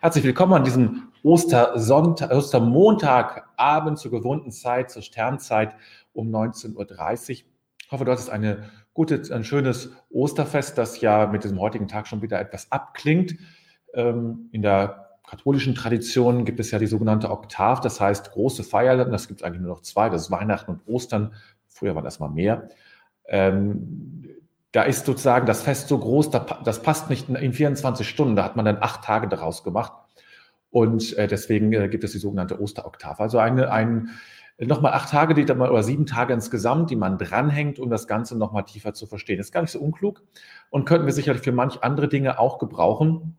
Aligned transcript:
Herzlich 0.00 0.22
willkommen 0.22 0.52
an 0.52 0.62
diesem 0.62 1.08
Ostersonntag, 1.24 2.30
Ostermontagabend 2.30 3.98
zur 3.98 4.12
gewohnten 4.12 4.52
Zeit, 4.52 4.92
zur 4.92 5.02
Sternzeit 5.02 5.74
um 6.12 6.28
19.30 6.28 6.76
Uhr. 6.76 7.28
Ich 7.28 7.44
hoffe, 7.90 8.04
du 8.04 8.12
hattest 8.12 8.30
eine 8.30 8.70
gute, 8.94 9.20
ein 9.34 9.42
schönes 9.42 9.90
Osterfest, 10.10 10.78
das 10.78 11.00
ja 11.00 11.26
mit 11.26 11.42
diesem 11.42 11.58
heutigen 11.58 11.88
Tag 11.88 12.06
schon 12.06 12.22
wieder 12.22 12.38
etwas 12.38 12.70
abklingt. 12.70 13.38
Ähm, 13.92 14.48
in 14.52 14.62
der 14.62 15.18
katholischen 15.28 15.74
Tradition 15.74 16.44
gibt 16.44 16.60
es 16.60 16.70
ja 16.70 16.78
die 16.78 16.86
sogenannte 16.86 17.32
Oktav, 17.32 17.80
das 17.80 18.00
heißt 18.00 18.30
große 18.30 18.62
Feiern, 18.62 19.10
das 19.10 19.26
gibt 19.26 19.40
es 19.40 19.44
eigentlich 19.44 19.62
nur 19.62 19.70
noch 19.70 19.82
zwei, 19.82 20.08
das 20.10 20.22
ist 20.22 20.30
Weihnachten 20.30 20.70
und 20.70 20.86
Ostern. 20.86 21.34
Früher 21.66 21.96
waren 21.96 22.04
das 22.04 22.20
mal 22.20 22.28
mehr. 22.28 22.68
Da 24.72 24.82
ist 24.82 25.06
sozusagen 25.06 25.46
das 25.46 25.62
Fest 25.62 25.88
so 25.88 25.98
groß, 25.98 26.30
das 26.30 26.82
passt 26.82 27.08
nicht 27.08 27.28
in 27.30 27.52
24 27.52 28.08
Stunden, 28.08 28.36
da 28.36 28.44
hat 28.44 28.56
man 28.56 28.64
dann 28.64 28.78
acht 28.80 29.02
Tage 29.02 29.28
daraus 29.28 29.64
gemacht. 29.64 29.92
Und 30.70 31.16
äh, 31.16 31.26
deswegen 31.26 31.72
äh, 31.72 31.88
gibt 31.88 32.04
es 32.04 32.12
die 32.12 32.18
sogenannte 32.18 32.60
Osteroktav. 32.60 33.20
Also 33.20 33.38
eine, 33.38 33.72
ein, 33.72 34.10
nochmal 34.58 34.92
acht 34.92 35.10
Tage, 35.10 35.34
die 35.34 35.44
dann 35.44 35.58
mal, 35.58 35.70
oder 35.70 35.82
sieben 35.82 36.04
Tage 36.04 36.34
insgesamt, 36.34 36.90
die 36.90 36.96
man 36.96 37.16
dranhängt, 37.16 37.78
um 37.78 37.88
das 37.88 38.06
Ganze 38.06 38.36
nochmal 38.36 38.64
tiefer 38.64 38.92
zu 38.92 39.06
verstehen. 39.06 39.40
Ist 39.40 39.52
gar 39.52 39.62
nicht 39.62 39.70
so 39.70 39.80
unklug 39.80 40.22
und 40.70 40.84
könnten 40.84 41.06
wir 41.06 41.12
sicherlich 41.12 41.42
für 41.42 41.52
manch 41.52 41.82
andere 41.82 42.08
Dinge 42.08 42.38
auch 42.38 42.58
gebrauchen, 42.58 43.36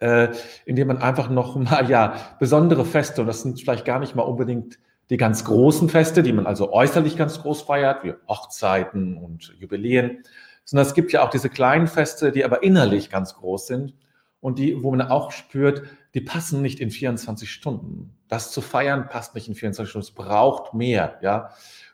äh, 0.00 0.28
indem 0.66 0.88
man 0.88 0.98
einfach 0.98 1.30
noch 1.30 1.56
mal, 1.56 1.88
ja, 1.88 2.14
besondere 2.38 2.84
Feste, 2.84 3.22
und 3.22 3.26
das 3.26 3.42
sind 3.42 3.60
vielleicht 3.60 3.84
gar 3.84 3.98
nicht 3.98 4.14
mal 4.14 4.22
unbedingt 4.22 4.78
die 5.10 5.16
ganz 5.16 5.44
großen 5.44 5.88
Feste, 5.88 6.22
die 6.22 6.34
man 6.34 6.46
also 6.46 6.70
äußerlich 6.72 7.16
ganz 7.16 7.40
groß 7.40 7.62
feiert, 7.62 8.04
wie 8.04 8.12
Hochzeiten 8.28 9.16
und 9.16 9.54
Jubiläen, 9.58 10.22
sondern 10.68 10.86
es 10.86 10.92
gibt 10.92 11.12
ja 11.12 11.24
auch 11.24 11.30
diese 11.30 11.48
kleinen 11.48 11.86
Feste, 11.86 12.30
die 12.30 12.44
aber 12.44 12.62
innerlich 12.62 13.08
ganz 13.08 13.32
groß 13.32 13.66
sind 13.66 13.94
und 14.40 14.58
die, 14.58 14.82
wo 14.82 14.90
man 14.90 15.00
auch 15.00 15.32
spürt, 15.32 15.84
die 16.12 16.20
passen 16.20 16.60
nicht 16.60 16.78
in 16.80 16.90
24 16.90 17.50
Stunden. 17.50 18.14
Das 18.28 18.50
zu 18.50 18.60
feiern 18.60 19.08
passt 19.08 19.34
nicht 19.34 19.48
in 19.48 19.54
24 19.54 19.88
Stunden. 19.88 20.06
Es 20.06 20.12
braucht 20.12 20.74
mehr, 20.74 21.16
ja. 21.22 21.52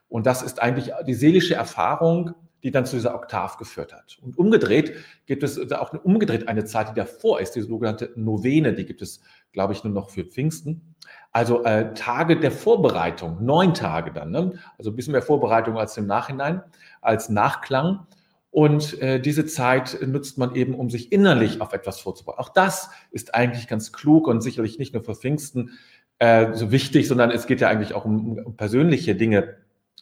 Und 0.08 0.26
das 0.26 0.42
ist 0.42 0.60
eigentlich 0.60 0.90
die 1.06 1.14
seelische 1.14 1.54
Erfahrung, 1.54 2.34
die 2.64 2.72
dann 2.72 2.84
zu 2.84 2.96
dieser 2.96 3.14
Oktav 3.14 3.58
geführt 3.58 3.92
hat. 3.92 4.18
Und 4.22 4.36
umgedreht 4.36 4.94
gibt 5.26 5.44
es 5.44 5.70
auch 5.70 5.92
umgedreht 6.02 6.48
eine 6.48 6.64
Zeit, 6.64 6.88
die 6.88 6.94
davor 6.94 7.38
ist, 7.38 7.52
die 7.52 7.60
sogenannte 7.60 8.10
Novene, 8.16 8.74
die 8.74 8.86
gibt 8.86 9.02
es, 9.02 9.20
glaube 9.52 9.72
ich, 9.72 9.84
nur 9.84 9.92
noch 9.92 10.10
für 10.10 10.24
Pfingsten. 10.24 10.96
Also 11.30 11.62
äh, 11.62 11.94
Tage 11.94 12.40
der 12.40 12.50
Vorbereitung, 12.50 13.44
neun 13.44 13.72
Tage 13.72 14.12
dann, 14.12 14.32
ne? 14.32 14.58
also 14.78 14.90
ein 14.90 14.96
bisschen 14.96 15.12
mehr 15.12 15.22
Vorbereitung 15.22 15.78
als 15.78 15.96
im 15.96 16.06
Nachhinein, 16.06 16.60
als 17.00 17.28
Nachklang. 17.28 18.08
Und 18.54 19.02
äh, 19.02 19.18
diese 19.18 19.46
Zeit 19.46 19.98
nutzt 20.06 20.38
man 20.38 20.54
eben, 20.54 20.76
um 20.76 20.88
sich 20.88 21.10
innerlich 21.10 21.60
auf 21.60 21.72
etwas 21.72 21.98
vorzubereiten. 21.98 22.40
Auch 22.40 22.50
das 22.50 22.88
ist 23.10 23.34
eigentlich 23.34 23.66
ganz 23.66 23.90
klug 23.90 24.28
und 24.28 24.42
sicherlich 24.42 24.78
nicht 24.78 24.94
nur 24.94 25.02
für 25.02 25.16
Pfingsten 25.16 25.72
äh, 26.20 26.54
so 26.54 26.70
wichtig, 26.70 27.08
sondern 27.08 27.32
es 27.32 27.48
geht 27.48 27.60
ja 27.60 27.66
eigentlich 27.66 27.94
auch 27.94 28.04
um, 28.04 28.38
um 28.38 28.56
persönliche 28.56 29.16
Dinge, 29.16 29.56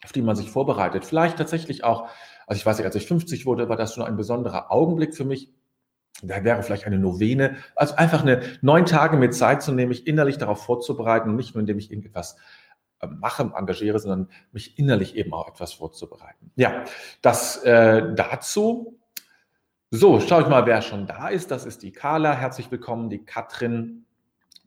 auf 0.04 0.12
die 0.12 0.20
man 0.20 0.36
sich 0.36 0.50
vorbereitet. 0.50 1.06
Vielleicht 1.06 1.38
tatsächlich 1.38 1.82
auch, 1.82 2.10
also 2.46 2.58
ich 2.58 2.66
weiß 2.66 2.76
nicht, 2.76 2.84
als 2.84 2.94
ich 2.94 3.06
50 3.06 3.46
wurde, 3.46 3.70
war 3.70 3.78
das 3.78 3.94
schon 3.94 4.04
ein 4.04 4.18
besonderer 4.18 4.70
Augenblick 4.70 5.16
für 5.16 5.24
mich. 5.24 5.50
Da 6.22 6.44
wäre 6.44 6.62
vielleicht 6.62 6.84
eine 6.84 6.98
Novene, 6.98 7.56
also 7.74 7.94
einfach 7.94 8.20
eine 8.20 8.42
neun 8.60 8.84
Tage 8.84 9.16
mit 9.16 9.32
Zeit 9.32 9.62
zu 9.62 9.72
nehmen, 9.72 9.88
mich 9.88 10.06
innerlich 10.06 10.36
darauf 10.36 10.62
vorzubereiten 10.62 11.30
und 11.30 11.36
nicht 11.36 11.54
nur, 11.54 11.60
indem 11.60 11.78
ich 11.78 11.90
irgendetwas 11.90 12.36
mache, 13.08 13.50
engagiere, 13.54 13.98
sondern 13.98 14.28
mich 14.52 14.78
innerlich 14.78 15.16
eben 15.16 15.32
auch 15.32 15.48
etwas 15.48 15.72
vorzubereiten. 15.72 16.50
Ja, 16.56 16.84
das 17.20 17.62
äh, 17.64 18.14
dazu. 18.14 18.98
So, 19.90 20.20
schaue 20.20 20.42
ich 20.42 20.48
mal, 20.48 20.66
wer 20.66 20.80
schon 20.80 21.06
da 21.06 21.28
ist. 21.28 21.50
Das 21.50 21.66
ist 21.66 21.82
die 21.82 21.92
Carla, 21.92 22.34
herzlich 22.34 22.70
willkommen, 22.70 23.10
die 23.10 23.24
Katrin, 23.24 24.06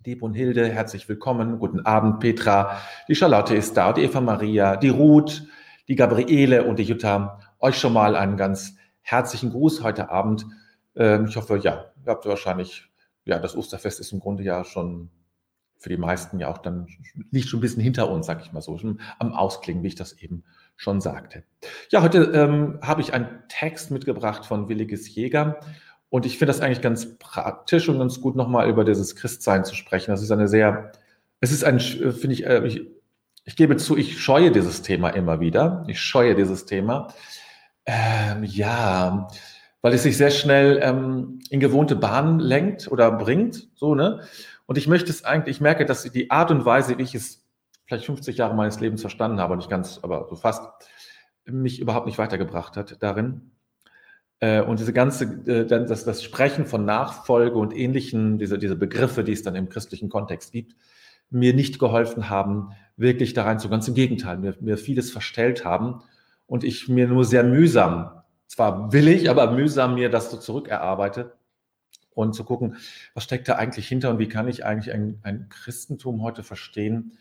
die 0.05 0.15
Brunhilde, 0.15 0.69
herzlich 0.69 1.09
willkommen, 1.09 1.57
guten 1.57 1.79
Abend, 1.79 2.19
Petra, 2.19 2.79
die 3.07 3.15
Charlotte 3.15 3.55
ist 3.55 3.75
da, 3.75 3.91
die 3.91 4.03
Eva 4.03 4.21
Maria, 4.21 4.75
die 4.75 4.89
Ruth, 4.89 5.47
die 5.87 5.95
Gabriele 5.95 6.65
und 6.65 6.77
die 6.77 6.83
Jutta. 6.83 7.39
Euch 7.59 7.79
schon 7.79 7.93
mal 7.93 8.15
einen 8.15 8.37
ganz 8.37 8.75
herzlichen 9.01 9.49
Gruß 9.49 9.81
heute 9.81 10.11
Abend. 10.11 10.45
Ähm, 10.95 11.25
ich 11.25 11.37
hoffe, 11.37 11.57
ja, 11.57 11.85
ihr 12.05 12.11
habt 12.11 12.27
wahrscheinlich, 12.27 12.87
ja, 13.23 13.39
das 13.39 13.55
Osterfest 13.55 13.99
ist 13.99 14.11
im 14.11 14.19
Grunde 14.19 14.43
ja 14.43 14.63
schon 14.63 15.09
für 15.85 15.89
die 15.89 15.97
meisten 15.97 16.39
ja 16.39 16.47
auch 16.47 16.57
dann 16.57 16.87
liegt 17.29 17.47
schon 17.47 17.59
ein 17.59 17.61
bisschen 17.61 17.83
hinter 17.83 18.09
uns, 18.09 18.25
sag 18.25 18.41
ich 18.43 18.51
mal 18.51 18.59
so, 18.59 18.75
schon 18.79 19.01
am 19.19 19.33
Ausklingen, 19.33 19.83
wie 19.83 19.89
ich 19.89 19.93
das 19.93 20.13
eben 20.13 20.43
schon 20.77 20.99
sagte. 20.99 21.43
Ja, 21.91 22.01
heute 22.01 22.23
ähm, 22.33 22.79
habe 22.81 23.01
ich 23.01 23.13
einen 23.13 23.27
Text 23.49 23.91
mitgebracht 23.91 24.47
von 24.47 24.67
Williges 24.67 25.13
Jäger 25.13 25.59
und 26.09 26.25
ich 26.25 26.39
finde 26.39 26.53
das 26.53 26.59
eigentlich 26.59 26.81
ganz 26.81 27.19
praktisch 27.19 27.87
und 27.87 27.99
ganz 27.99 28.19
gut, 28.19 28.35
nochmal 28.35 28.67
über 28.67 28.83
dieses 28.83 29.15
Christsein 29.15 29.63
zu 29.63 29.75
sprechen. 29.75 30.09
Das 30.09 30.23
ist 30.23 30.31
eine 30.31 30.47
sehr, 30.47 30.91
es 31.39 31.51
ist 31.51 31.63
ein, 31.63 31.79
finde 31.79 32.31
ich, 32.31 32.47
äh, 32.47 32.65
ich, 32.65 32.81
ich 33.43 33.55
gebe 33.55 33.77
zu, 33.77 33.95
ich 33.95 34.19
scheue 34.19 34.51
dieses 34.51 34.81
Thema 34.81 35.09
immer 35.09 35.39
wieder. 35.39 35.85
Ich 35.87 36.01
scheue 36.01 36.33
dieses 36.33 36.65
Thema. 36.65 37.13
Ähm, 37.85 38.43
ja, 38.43 39.27
weil 39.83 39.93
es 39.93 40.01
sich 40.01 40.17
sehr 40.17 40.31
schnell 40.31 40.79
ähm, 40.81 41.41
in 41.51 41.59
gewohnte 41.59 41.95
Bahnen 41.95 42.39
lenkt 42.39 42.91
oder 42.91 43.11
bringt, 43.11 43.69
so, 43.75 43.93
ne? 43.93 44.21
Und 44.65 44.77
ich 44.77 44.87
möchte 44.87 45.11
es 45.11 45.23
eigentlich, 45.23 45.57
ich 45.57 45.61
merke, 45.61 45.85
dass 45.85 46.03
die 46.03 46.31
Art 46.31 46.51
und 46.51 46.65
Weise, 46.65 46.97
wie 46.97 47.03
ich 47.03 47.15
es 47.15 47.45
vielleicht 47.85 48.05
50 48.05 48.37
Jahre 48.37 48.55
meines 48.55 48.79
Lebens 48.79 49.01
verstanden 49.01 49.39
habe, 49.39 49.55
nicht 49.55 49.69
ganz, 49.69 49.99
aber 50.01 50.27
so 50.29 50.35
fast, 50.35 50.63
mich 51.45 51.79
überhaupt 51.79 52.07
nicht 52.07 52.17
weitergebracht 52.17 52.75
hat 52.75 53.01
darin. 53.01 53.51
Äh, 54.39 54.61
und 54.61 54.79
diese 54.79 54.93
ganze, 54.93 55.25
äh, 55.45 55.65
das, 55.65 56.03
das 56.03 56.23
Sprechen 56.23 56.65
von 56.65 56.85
Nachfolge 56.85 57.57
und 57.57 57.75
ähnlichen, 57.75 58.39
diese, 58.39 58.57
diese 58.57 58.75
Begriffe, 58.75 59.23
die 59.23 59.33
es 59.33 59.43
dann 59.43 59.55
im 59.55 59.69
christlichen 59.69 60.09
Kontext 60.09 60.51
gibt, 60.51 60.75
mir 61.29 61.53
nicht 61.53 61.79
geholfen 61.79 62.29
haben, 62.29 62.71
wirklich 62.97 63.33
da 63.33 63.43
rein 63.43 63.59
zu. 63.59 63.69
Ganz 63.69 63.87
im 63.87 63.93
Gegenteil, 63.93 64.37
mir, 64.37 64.55
mir 64.59 64.77
vieles 64.77 65.11
verstellt 65.11 65.65
haben 65.65 66.01
und 66.47 66.63
ich 66.63 66.89
mir 66.89 67.07
nur 67.07 67.25
sehr 67.25 67.43
mühsam, 67.43 68.11
zwar 68.47 68.91
willig, 68.93 69.29
aber 69.29 69.51
mühsam 69.51 69.95
mir 69.95 70.09
das 70.09 70.31
so 70.31 70.37
zurückerarbeite 70.37 71.33
und 72.15 72.33
zu 72.33 72.43
gucken, 72.43 72.77
was 73.13 73.25
steckt 73.25 73.47
da 73.47 73.55
eigentlich 73.55 73.87
hinter 73.87 74.09
und 74.09 74.17
wie 74.19 74.27
kann 74.27 74.47
ich 74.47 74.65
eigentlich 74.65 74.93
ein, 74.93 75.19
ein 75.21 75.47
Christentum 75.49 76.23
heute 76.23 76.41
verstehen, 76.41 77.17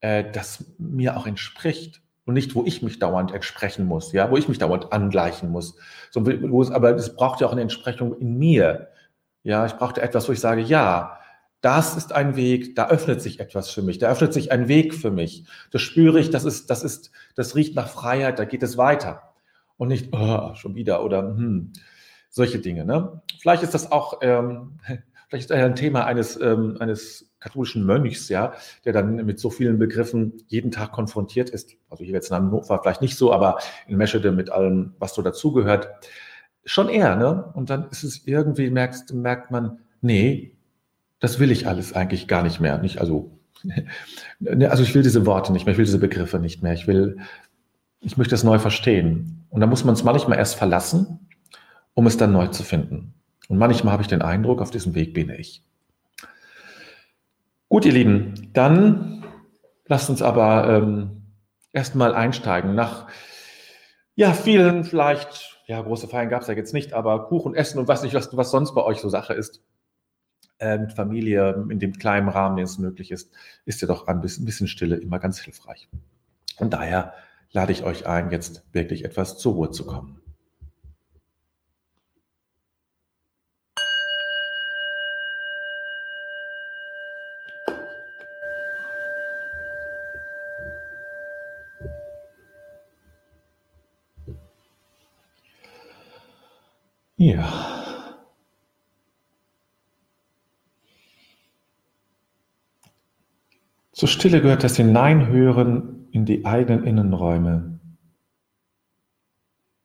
äh, 0.00 0.24
das 0.32 0.64
mir 0.78 1.16
auch 1.16 1.26
entspricht 1.26 2.02
und 2.24 2.34
nicht, 2.34 2.54
wo 2.54 2.64
ich 2.64 2.82
mich 2.82 2.98
dauernd 2.98 3.32
entsprechen 3.32 3.86
muss, 3.86 4.12
ja, 4.12 4.30
wo 4.30 4.36
ich 4.36 4.48
mich 4.48 4.58
dauernd 4.58 4.92
angleichen 4.92 5.50
muss. 5.50 5.76
So, 6.10 6.26
wo 6.26 6.62
es, 6.62 6.70
aber 6.70 6.94
es 6.94 7.14
braucht 7.14 7.40
ja 7.40 7.46
auch 7.46 7.52
eine 7.52 7.62
Entsprechung 7.62 8.18
in 8.18 8.36
mir. 8.38 8.88
Ja, 9.44 9.64
ich 9.66 9.74
brauchte 9.74 10.02
etwas, 10.02 10.28
wo 10.28 10.32
ich 10.32 10.40
sage, 10.40 10.60
ja, 10.60 11.18
das 11.60 11.96
ist 11.96 12.12
ein 12.12 12.36
Weg, 12.36 12.76
da 12.76 12.88
öffnet 12.88 13.20
sich 13.20 13.40
etwas 13.40 13.70
für 13.70 13.82
mich, 13.82 13.98
da 13.98 14.08
öffnet 14.10 14.32
sich 14.32 14.52
ein 14.52 14.68
Weg 14.68 14.94
für 14.94 15.10
mich. 15.10 15.44
Das 15.70 15.82
spüre 15.82 16.20
ich, 16.20 16.30
das 16.30 16.44
ist, 16.44 16.70
das 16.70 16.84
ist, 16.84 17.10
das 17.34 17.56
riecht 17.56 17.74
nach 17.74 17.88
Freiheit, 17.88 18.38
da 18.38 18.44
geht 18.44 18.62
es 18.62 18.76
weiter. 18.76 19.34
Und 19.76 19.88
nicht, 19.88 20.12
oh, 20.12 20.54
schon 20.54 20.74
wieder 20.74 21.04
oder 21.04 21.22
hm, 21.22 21.72
solche 22.30 22.58
Dinge. 22.58 22.84
Ne? 22.84 23.20
Vielleicht 23.40 23.62
ist 23.62 23.74
das 23.74 23.90
auch, 23.90 24.18
ähm, 24.22 24.78
vielleicht 25.28 25.44
ist 25.44 25.50
das 25.50 25.58
ein 25.58 25.76
Thema 25.76 26.04
eines, 26.04 26.40
ähm, 26.40 26.76
eines 26.80 27.28
katholischen 27.40 27.84
Mönchs, 27.86 28.28
ja, 28.28 28.54
der 28.84 28.92
dann 28.92 29.24
mit 29.24 29.38
so 29.38 29.50
vielen 29.50 29.78
Begriffen 29.78 30.42
jeden 30.48 30.70
Tag 30.70 30.92
konfrontiert 30.92 31.50
ist. 31.50 31.76
Also 31.88 32.04
hier 32.04 32.14
jetzt 32.14 32.30
in 32.30 32.36
Hannover 32.36 32.80
vielleicht 32.82 33.00
nicht 33.00 33.16
so, 33.16 33.32
aber 33.32 33.58
in 33.86 33.96
Meschede 33.96 34.32
mit 34.32 34.50
allem, 34.50 34.94
was 34.98 35.14
so 35.14 35.22
dazugehört. 35.22 35.88
Schon 36.64 36.88
eher, 36.88 37.16
ne? 37.16 37.50
Und 37.54 37.70
dann 37.70 37.88
ist 37.90 38.02
es 38.02 38.26
irgendwie, 38.26 38.70
merkst, 38.70 39.14
merkt 39.14 39.50
man, 39.50 39.78
nee, 40.00 40.56
das 41.20 41.38
will 41.38 41.50
ich 41.50 41.66
alles 41.66 41.92
eigentlich 41.92 42.28
gar 42.28 42.42
nicht 42.42 42.60
mehr. 42.60 42.78
Nicht, 42.78 43.00
also, 43.00 43.38
ne, 44.40 44.70
also 44.70 44.82
ich 44.82 44.94
will 44.94 45.02
diese 45.02 45.24
Worte 45.24 45.52
nicht 45.52 45.64
mehr, 45.64 45.72
ich 45.72 45.78
will 45.78 45.86
diese 45.86 45.98
Begriffe 45.98 46.38
nicht 46.40 46.62
mehr. 46.62 46.74
Ich 46.74 46.86
will, 46.86 47.18
ich 48.00 48.16
möchte 48.16 48.34
es 48.34 48.44
neu 48.44 48.58
verstehen. 48.58 49.46
Und 49.50 49.60
da 49.60 49.66
muss 49.66 49.84
man 49.84 49.94
es 49.94 50.02
manchmal 50.02 50.38
erst 50.38 50.56
verlassen 50.56 51.27
um 51.98 52.06
es 52.06 52.16
dann 52.16 52.30
neu 52.30 52.46
zu 52.46 52.62
finden. 52.62 53.12
Und 53.48 53.58
manchmal 53.58 53.92
habe 53.92 54.02
ich 54.02 54.08
den 54.08 54.22
Eindruck, 54.22 54.62
auf 54.62 54.70
diesem 54.70 54.94
Weg 54.94 55.14
bin 55.14 55.30
ich. 55.30 55.64
Gut, 57.68 57.84
ihr 57.84 57.92
Lieben, 57.92 58.50
dann 58.52 59.24
lasst 59.84 60.08
uns 60.08 60.22
aber 60.22 60.68
ähm, 60.68 61.22
erstmal 61.72 62.14
einsteigen. 62.14 62.76
Nach 62.76 63.08
ja, 64.14 64.32
vielen 64.32 64.84
vielleicht, 64.84 65.60
ja, 65.66 65.82
große 65.82 66.06
Feiern 66.06 66.28
gab 66.28 66.42
es 66.42 66.46
ja 66.46 66.54
jetzt 66.54 66.72
nicht, 66.72 66.92
aber 66.92 67.26
Kuchen 67.26 67.56
essen 67.56 67.80
und 67.80 67.88
was 67.88 68.04
nicht, 68.04 68.14
was, 68.14 68.36
was 68.36 68.52
sonst 68.52 68.76
bei 68.76 68.84
euch 68.84 68.98
so 68.98 69.08
Sache 69.08 69.34
ist, 69.34 69.60
äh, 70.60 70.78
mit 70.78 70.92
Familie, 70.92 71.66
in 71.68 71.80
dem 71.80 71.94
kleinen 71.94 72.28
Rahmen, 72.28 72.54
den 72.54 72.64
es 72.64 72.78
möglich 72.78 73.10
ist, 73.10 73.32
ist 73.64 73.80
ja 73.80 73.88
doch 73.88 74.06
ein 74.06 74.20
bisschen, 74.20 74.44
ein 74.44 74.46
bisschen 74.46 74.68
Stille 74.68 74.94
immer 74.94 75.18
ganz 75.18 75.40
hilfreich. 75.40 75.88
Und 76.58 76.74
daher 76.74 77.14
lade 77.50 77.72
ich 77.72 77.82
euch 77.82 78.06
ein, 78.06 78.30
jetzt 78.30 78.62
wirklich 78.72 79.04
etwas 79.04 79.36
zur 79.36 79.54
Ruhe 79.54 79.70
zu 79.72 79.84
kommen. 79.84 80.20
Ja. 97.18 97.52
Zur 103.90 104.08
Stille 104.08 104.40
gehört 104.40 104.62
das 104.62 104.76
Hineinhören 104.76 106.06
in 106.12 106.24
die 106.24 106.46
eigenen 106.46 106.84
Innenräume. 106.84 107.80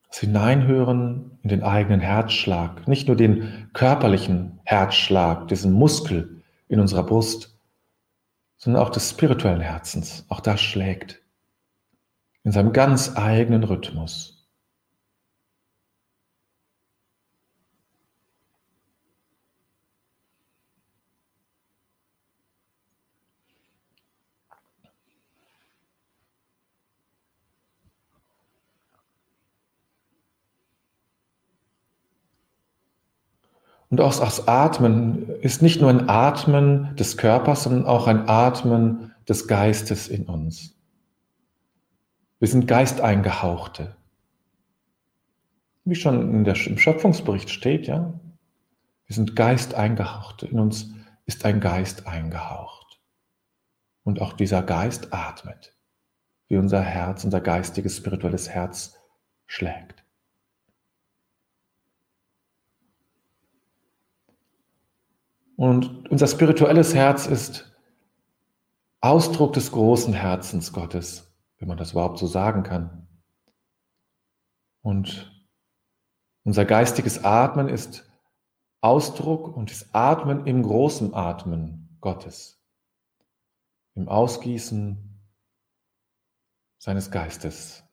Das 0.08 0.20
Hineinhören 0.20 1.40
in 1.42 1.50
den 1.50 1.64
eigenen 1.64 2.02
Herzschlag, 2.02 2.88
nicht 2.88 3.08
nur 3.08 3.18
den 3.18 3.68
körperlichen 3.74 4.60
Herzschlag, 4.64 5.48
diesen 5.48 5.74
Muskel 5.74 6.44
in 6.68 6.80
unserer 6.80 7.04
Brust, 7.04 7.58
sondern 8.58 8.84
auch 8.84 8.92
des 8.92 9.10
spirituellen 9.10 9.62
Herzens. 9.62 10.24
Auch 10.30 10.40
das 10.40 10.62
schlägt 10.62 11.24
in 12.44 12.52
seinem 12.52 12.74
ganz 12.74 13.18
eigenen 13.18 13.64
Rhythmus. 13.64 14.33
Und 33.94 34.02
auch 34.02 34.20
das 34.20 34.48
Atmen 34.48 35.30
ist 35.42 35.62
nicht 35.62 35.80
nur 35.80 35.92
ein 35.92 36.10
Atmen 36.10 36.96
des 36.96 37.16
Körpers, 37.16 37.62
sondern 37.62 37.86
auch 37.86 38.08
ein 38.08 38.28
Atmen 38.28 39.14
des 39.30 39.48
Geistes 39.48 40.08
in 40.08 40.26
uns. 40.26 40.76
Wir 42.40 42.48
sind 42.48 42.68
Geisteingehauchte. 42.68 43.96
Wie 45.86 45.94
schon 45.94 46.44
der, 46.44 46.56
im 46.66 46.80
Schöpfungsbericht 46.80 47.52
steht, 47.52 47.86
ja. 47.86 48.20
Wir 49.06 49.16
sind 49.16 49.36
Geisteingehauchte. 49.36 50.48
In 50.48 50.60
uns 50.60 50.92
ist 51.28 51.46
ein 51.46 51.60
Geist 51.60 52.08
eingehaucht. 52.08 53.00
Und 54.04 54.22
auch 54.24 54.34
dieser 54.34 54.64
Geist 54.64 55.14
atmet, 55.14 55.78
wie 56.48 56.58
unser 56.58 56.82
Herz, 56.82 57.26
unser 57.26 57.42
geistiges, 57.42 57.98
spirituelles 57.98 58.50
Herz 58.50 58.98
schlägt. 59.46 60.03
Und 65.64 66.10
unser 66.10 66.28
spirituelles 66.28 66.94
Herz 66.94 67.26
ist 67.26 67.74
Ausdruck 69.00 69.54
des 69.54 69.72
großen 69.72 70.14
Herzens 70.14 70.74
Gottes, 70.74 71.34
wenn 71.58 71.70
man 71.70 71.78
das 71.78 71.94
überhaupt 71.94 72.20
so 72.20 72.28
sagen 72.28 72.64
kann. 72.64 73.08
Und 74.82 75.32
unser 76.44 76.66
geistiges 76.66 77.24
Atmen 77.24 77.70
ist 77.70 78.12
Ausdruck 78.82 79.56
und 79.56 79.72
das 79.72 79.96
Atmen 79.96 80.46
im 80.48 80.64
großen 80.64 81.14
Atmen 81.14 81.98
Gottes, 82.02 82.62
im 83.96 84.10
Ausgießen 84.10 85.24
seines 86.78 87.10
Geistes 87.10 87.86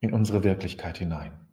in 0.00 0.12
unsere 0.12 0.42
Wirklichkeit 0.42 0.98
hinein. 0.98 1.46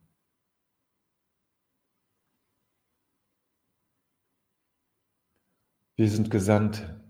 Wir 5.99 6.11
sind 6.11 6.29
Gesandte, 6.29 7.01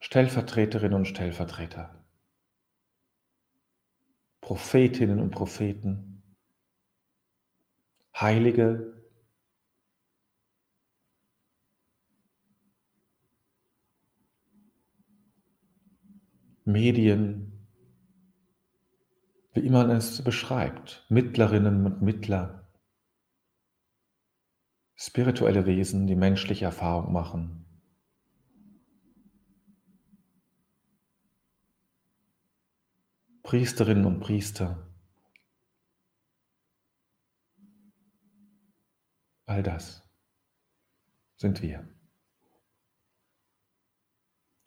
Stellvertreterinnen 0.00 0.94
und 0.94 1.04
Stellvertreter, 1.06 2.04
Prophetinnen 4.40 5.20
und 5.20 5.30
Propheten, 5.30 6.36
Heilige, 8.16 9.00
Medien, 16.64 17.68
wie 19.52 19.60
immer 19.60 19.86
man 19.86 19.98
es 19.98 20.20
beschreibt, 20.24 21.06
Mittlerinnen 21.10 21.86
und 21.86 22.02
Mittler, 22.02 22.65
spirituelle 24.96 25.66
Wesen, 25.66 26.06
die 26.06 26.16
menschliche 26.16 26.64
Erfahrung 26.64 27.12
machen. 27.12 27.62
Priesterinnen 33.42 34.06
und 34.06 34.18
Priester. 34.20 34.88
All 39.44 39.62
das 39.62 40.02
sind 41.36 41.62
wir. 41.62 41.86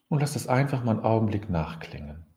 Und 0.07 0.21
lass 0.21 0.35
es 0.37 0.47
einfach 0.47 0.83
mal 0.83 0.91
einen 0.91 1.03
Augenblick 1.03 1.49
nachklingen. 1.49 2.28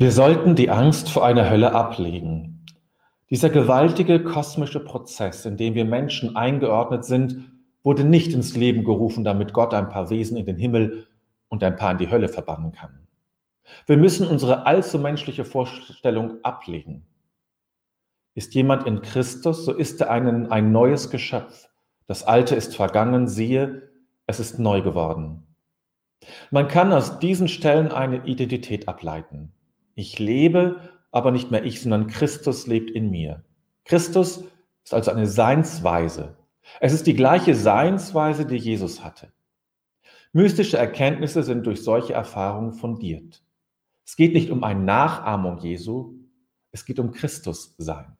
Wir 0.00 0.12
sollten 0.12 0.54
die 0.54 0.70
Angst 0.70 1.10
vor 1.10 1.26
einer 1.26 1.50
Hölle 1.50 1.74
ablegen. 1.74 2.64
Dieser 3.28 3.50
gewaltige 3.50 4.24
kosmische 4.24 4.80
Prozess, 4.80 5.44
in 5.44 5.58
dem 5.58 5.74
wir 5.74 5.84
Menschen 5.84 6.36
eingeordnet 6.36 7.04
sind, 7.04 7.52
wurde 7.82 8.04
nicht 8.04 8.32
ins 8.32 8.56
Leben 8.56 8.82
gerufen, 8.82 9.24
damit 9.24 9.52
Gott 9.52 9.74
ein 9.74 9.90
paar 9.90 10.08
Wesen 10.08 10.38
in 10.38 10.46
den 10.46 10.56
Himmel 10.56 11.06
und 11.48 11.62
ein 11.62 11.76
paar 11.76 11.92
in 11.92 11.98
die 11.98 12.10
Hölle 12.10 12.30
verbannen 12.30 12.72
kann. 12.72 13.06
Wir 13.84 13.98
müssen 13.98 14.26
unsere 14.26 14.64
allzu 14.64 14.98
menschliche 14.98 15.44
Vorstellung 15.44 16.42
ablegen. 16.44 17.06
Ist 18.34 18.54
jemand 18.54 18.86
in 18.86 19.02
Christus, 19.02 19.66
so 19.66 19.72
ist 19.74 20.00
er 20.00 20.10
ein, 20.10 20.50
ein 20.50 20.72
neues 20.72 21.10
Geschöpf. 21.10 21.68
Das 22.06 22.22
Alte 22.22 22.54
ist 22.54 22.74
vergangen, 22.74 23.28
siehe, 23.28 23.90
es 24.26 24.40
ist 24.40 24.58
neu 24.58 24.80
geworden. 24.80 25.42
Man 26.50 26.68
kann 26.68 26.90
aus 26.90 27.18
diesen 27.18 27.48
Stellen 27.48 27.92
eine 27.92 28.24
Identität 28.24 28.88
ableiten. 28.88 29.52
Ich 30.00 30.18
lebe, 30.18 30.80
aber 31.10 31.30
nicht 31.30 31.50
mehr 31.50 31.62
ich, 31.62 31.82
sondern 31.82 32.06
Christus 32.06 32.66
lebt 32.66 32.90
in 32.90 33.10
mir. 33.10 33.44
Christus 33.84 34.44
ist 34.82 34.94
also 34.94 35.10
eine 35.10 35.26
Seinsweise. 35.26 36.38
Es 36.80 36.94
ist 36.94 37.06
die 37.06 37.12
gleiche 37.12 37.54
Seinsweise, 37.54 38.46
die 38.46 38.56
Jesus 38.56 39.04
hatte. 39.04 39.30
Mystische 40.32 40.78
Erkenntnisse 40.78 41.42
sind 41.42 41.66
durch 41.66 41.82
solche 41.82 42.14
Erfahrungen 42.14 42.72
fundiert. 42.72 43.42
Es 44.06 44.16
geht 44.16 44.32
nicht 44.32 44.50
um 44.50 44.64
eine 44.64 44.80
Nachahmung 44.80 45.58
Jesu, 45.58 46.14
es 46.72 46.86
geht 46.86 46.98
um 46.98 47.12
Christus 47.12 47.74
sein. 47.76 48.16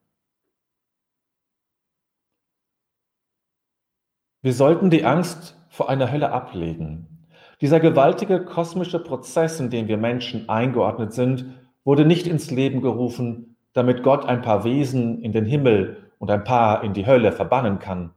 Wir 4.43 4.53
sollten 4.53 4.91
die 4.91 5.07
Angst 5.07 5.57
vor 5.71 5.89
einer 5.89 6.13
Hölle 6.13 6.31
ablegen. 6.31 7.27
Dieser 7.61 7.79
gewaltige 7.79 8.45
kosmische 8.45 8.99
Prozess, 8.99 9.61
in 9.61 9.69
dem 9.71 9.87
wir 9.87 9.99
Menschen 9.99 10.49
eingeordnet 10.49 11.13
sind, 11.13 11.60
wurde 11.85 12.05
nicht 12.05 12.27
ins 12.27 12.51
Leben 12.51 12.81
gerufen, 12.81 13.57
damit 13.73 14.03
Gott 14.03 14.25
ein 14.25 14.43
paar 14.43 14.65
Wesen 14.65 15.23
in 15.23 15.33
den 15.33 15.45
Himmel 15.45 16.11
und 16.19 16.31
ein 16.31 16.45
paar 16.45 16.85
in 16.85 16.93
die 16.93 17.07
Hölle 17.07 17.33
verbannen 17.33 17.79
kann. 17.79 18.13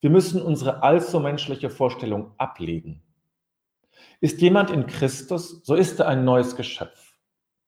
Wir 0.00 0.10
müssen 0.10 0.40
unsere 0.40 0.82
allzu 0.82 1.20
menschliche 1.20 1.70
Vorstellung 1.70 2.32
ablegen. 2.38 3.02
Ist 4.20 4.40
jemand 4.40 4.70
in 4.70 4.86
Christus, 4.86 5.62
so 5.64 5.74
ist 5.74 6.00
er 6.00 6.08
ein 6.08 6.24
neues 6.24 6.56
Geschöpf. 6.56 7.18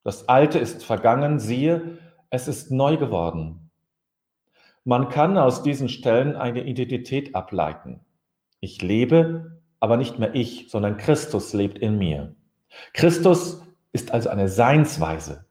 Das 0.02 0.28
Alte 0.28 0.58
ist 0.58 0.84
vergangen, 0.84 1.38
siehe, 1.38 1.98
es 2.30 2.48
ist 2.48 2.70
neu 2.70 2.96
geworden. 2.96 3.70
Man 4.84 5.10
kann 5.10 5.38
aus 5.38 5.62
diesen 5.62 5.88
Stellen 5.88 6.34
eine 6.34 6.64
Identität 6.64 7.34
ableiten. 7.34 8.00
Ich 8.60 8.82
lebe, 8.82 9.60
aber 9.78 9.96
nicht 9.96 10.18
mehr 10.18 10.34
ich, 10.34 10.70
sondern 10.70 10.96
Christus 10.96 11.52
lebt 11.52 11.78
in 11.78 11.98
mir. 11.98 12.34
Christus 12.92 13.62
ist 13.92 14.10
also 14.10 14.28
eine 14.28 14.48
Seinsweise. 14.48 15.46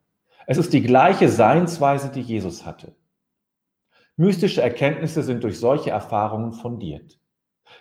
Es 0.47 0.57
ist 0.57 0.73
die 0.73 0.81
gleiche 0.81 1.29
Seinsweise, 1.29 2.11
die 2.11 2.21
Jesus 2.21 2.65
hatte. 2.65 2.95
Mystische 4.17 4.61
Erkenntnisse 4.61 5.23
sind 5.23 5.43
durch 5.43 5.59
solche 5.59 5.91
Erfahrungen 5.91 6.53
fundiert. 6.53 7.19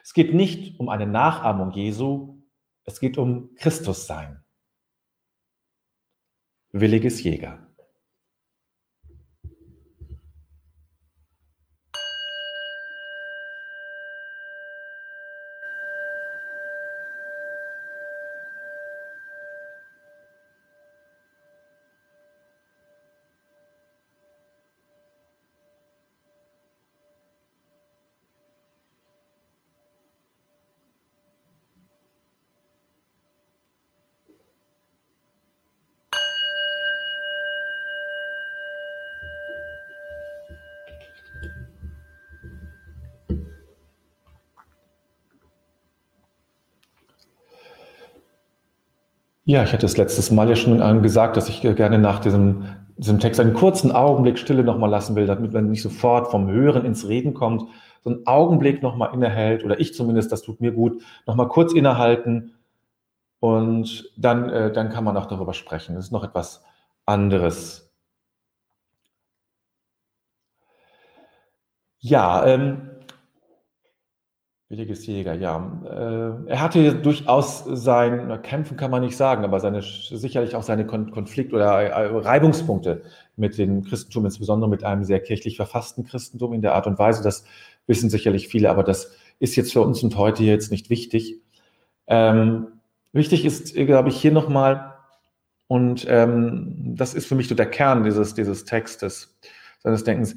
Es 0.03 0.15
geht 0.15 0.35
nicht 0.35 0.79
um 0.79 0.89
eine 0.89 1.07
Nachahmung 1.07 1.73
Jesu, 1.73 2.43
es 2.85 3.01
geht 3.01 3.19
um 3.19 3.55
Christus 3.57 4.07
sein. 4.07 4.43
Williges 6.73 7.23
Jäger. 7.23 7.67
Ja, 49.51 49.65
ich 49.65 49.73
hatte 49.73 49.85
es 49.85 49.97
letztes 49.97 50.31
Mal 50.31 50.49
ja 50.49 50.55
schon 50.55 51.03
gesagt, 51.03 51.37
dass 51.37 51.49
ich 51.49 51.61
gerne 51.61 51.99
nach 51.99 52.21
diesem, 52.21 52.67
diesem 52.97 53.19
Text 53.19 53.41
einen 53.41 53.53
kurzen 53.53 53.91
Augenblick 53.91 54.39
Stille 54.39 54.63
nochmal 54.63 54.91
lassen 54.91 55.17
will, 55.17 55.27
damit 55.27 55.53
man 55.53 55.69
nicht 55.69 55.83
sofort 55.83 56.31
vom 56.31 56.49
Hören 56.49 56.85
ins 56.85 57.09
Reden 57.09 57.35
kommt, 57.35 57.63
so 58.05 58.11
einen 58.11 58.29
Augenblick 58.29 58.81
nochmal 58.81 59.13
innehält, 59.13 59.65
oder 59.65 59.81
ich 59.81 59.93
zumindest, 59.93 60.31
das 60.31 60.43
tut 60.43 60.61
mir 60.61 60.71
gut, 60.71 61.03
nochmal 61.27 61.49
kurz 61.49 61.73
innehalten 61.73 62.55
und 63.41 64.13
dann, 64.17 64.49
äh, 64.51 64.71
dann 64.73 64.89
kann 64.89 65.03
man 65.03 65.17
auch 65.17 65.27
darüber 65.27 65.53
sprechen. 65.53 65.97
Das 65.97 66.05
ist 66.05 66.13
noch 66.13 66.23
etwas 66.23 66.63
anderes. 67.05 67.91
Ja, 71.99 72.47
ähm, 72.47 72.90
Williges 74.71 75.05
Jäger, 75.05 75.35
ja. 75.35 75.83
Äh, 75.85 76.49
er 76.49 76.61
hatte 76.61 76.95
durchaus 76.95 77.65
sein, 77.65 78.41
Kämpfen 78.43 78.77
kann 78.77 78.93
man 78.93 79.03
nicht 79.03 79.17
sagen, 79.17 79.43
aber 79.43 79.59
seine, 79.59 79.83
sicherlich 79.83 80.55
auch 80.55 80.63
seine 80.63 80.87
Konflikt- 80.87 81.53
oder 81.53 81.83
äh, 81.83 82.07
Reibungspunkte 82.17 83.03
mit 83.35 83.59
dem 83.59 83.83
Christentum, 83.83 84.27
insbesondere 84.27 84.71
mit 84.71 84.85
einem 84.85 85.03
sehr 85.03 85.19
kirchlich 85.19 85.57
verfassten 85.57 86.05
Christentum 86.05 86.53
in 86.53 86.63
der 86.63 86.77
Art 86.77 86.87
und 86.87 87.01
Weise. 87.01 87.25
Das 87.25 87.45
wissen 87.89 88.11
sicherlich 88.11 88.47
viele, 88.47 88.71
aber 88.71 88.85
das 88.85 89.11
ist 89.41 89.57
jetzt 89.57 89.73
für 89.73 89.81
uns 89.81 90.05
und 90.05 90.17
heute 90.17 90.45
jetzt 90.45 90.71
nicht 90.71 90.89
wichtig. 90.89 91.41
Ähm, 92.07 92.69
wichtig 93.13 93.45
ist, 93.45 93.75
glaube 93.75 94.11
ich, 94.11 94.21
hier 94.21 94.31
nochmal, 94.31 94.95
und 95.67 96.07
ähm, 96.09 96.95
das 96.97 97.15
ist 97.15 97.27
für 97.27 97.35
mich 97.35 97.49
so 97.49 97.57
der 97.57 97.67
Kern 97.67 98.05
dieses, 98.05 98.35
dieses 98.35 98.65
Textes, 98.65 99.37
seines 99.81 100.05
Denkens. 100.05 100.37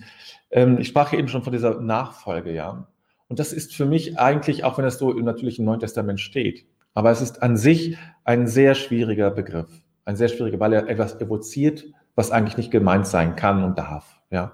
Ähm, 0.50 0.80
ich 0.80 0.88
sprach 0.88 1.14
eben 1.14 1.28
schon 1.28 1.44
von 1.44 1.54
dieser 1.54 1.80
Nachfolge, 1.80 2.52
ja. 2.52 2.88
Und 3.34 3.40
das 3.40 3.52
ist 3.52 3.74
für 3.74 3.88
mich 3.88 4.20
eigentlich, 4.20 4.64
auch 4.64 4.78
wenn 4.78 4.86
es 4.86 5.00
so 5.00 5.12
im 5.12 5.26
Neuen 5.26 5.80
Testament 5.80 6.20
steht, 6.20 6.68
aber 6.94 7.10
es 7.10 7.20
ist 7.20 7.42
an 7.42 7.58
sich 7.58 7.98
ein 8.26 8.46
sehr 8.46 8.76
schwieriger 8.76 9.32
Begriff. 9.32 9.72
Ein 10.06 10.16
sehr 10.16 10.28
schwieriger, 10.28 10.60
weil 10.60 10.72
er 10.72 10.88
etwas 10.88 11.20
evoziert, 11.20 11.84
was 12.14 12.30
eigentlich 12.30 12.58
nicht 12.58 12.70
gemeint 12.70 13.08
sein 13.08 13.36
kann 13.36 13.64
und 13.64 13.80
darf. 13.80 14.22
Ja. 14.30 14.52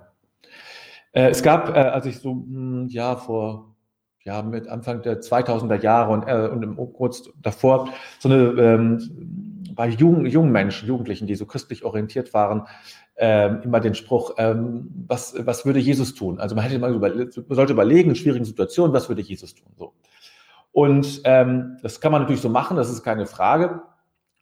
Äh, 1.12 1.28
es 1.28 1.44
gab, 1.44 1.76
äh, 1.76 1.80
als 1.80 2.06
ich 2.06 2.20
so, 2.20 2.32
hm, 2.32 2.88
ja, 2.88 3.18
vor, 3.18 3.76
ja, 4.24 4.44
mit 4.44 4.70
Anfang 4.70 5.02
der 5.02 5.20
2000er 5.20 5.82
Jahre 5.82 6.14
und, 6.14 6.24
äh, 6.30 6.48
und 6.48 6.94
kurz 6.94 7.30
davor, 7.42 7.90
so 8.20 8.30
eine, 8.30 8.44
ähm, 8.62 9.49
bei 9.80 9.88
jungen, 9.88 10.26
jungen 10.26 10.52
Menschen, 10.52 10.90
Jugendlichen, 10.90 11.26
die 11.26 11.36
so 11.36 11.46
christlich 11.46 11.86
orientiert 11.86 12.34
waren, 12.34 12.68
ähm, 13.16 13.62
immer 13.62 13.80
den 13.80 13.96
Spruch, 13.96 14.34
ähm, 14.38 14.90
was, 15.08 15.34
was 15.46 15.66
würde 15.66 15.80
Jesus 15.80 16.16
tun? 16.16 16.38
Also 16.38 16.54
man 16.54 16.66
hätte 16.66 16.78
mal 16.80 16.94
über, 16.94 17.08
man 17.16 17.56
sollte 17.56 17.72
überlegen 17.72 18.10
in 18.10 18.16
schwierigen 18.18 18.44
Situationen, 18.44 18.94
was 18.94 19.08
würde 19.08 19.22
Jesus 19.22 19.56
tun? 19.56 19.72
So. 19.78 19.94
Und 20.74 21.22
ähm, 21.24 21.78
das 21.82 22.02
kann 22.02 22.12
man 22.12 22.24
natürlich 22.24 22.42
so 22.42 22.50
machen, 22.50 22.76
das 22.76 22.90
ist 22.90 23.04
keine 23.04 23.26
Frage. 23.26 23.82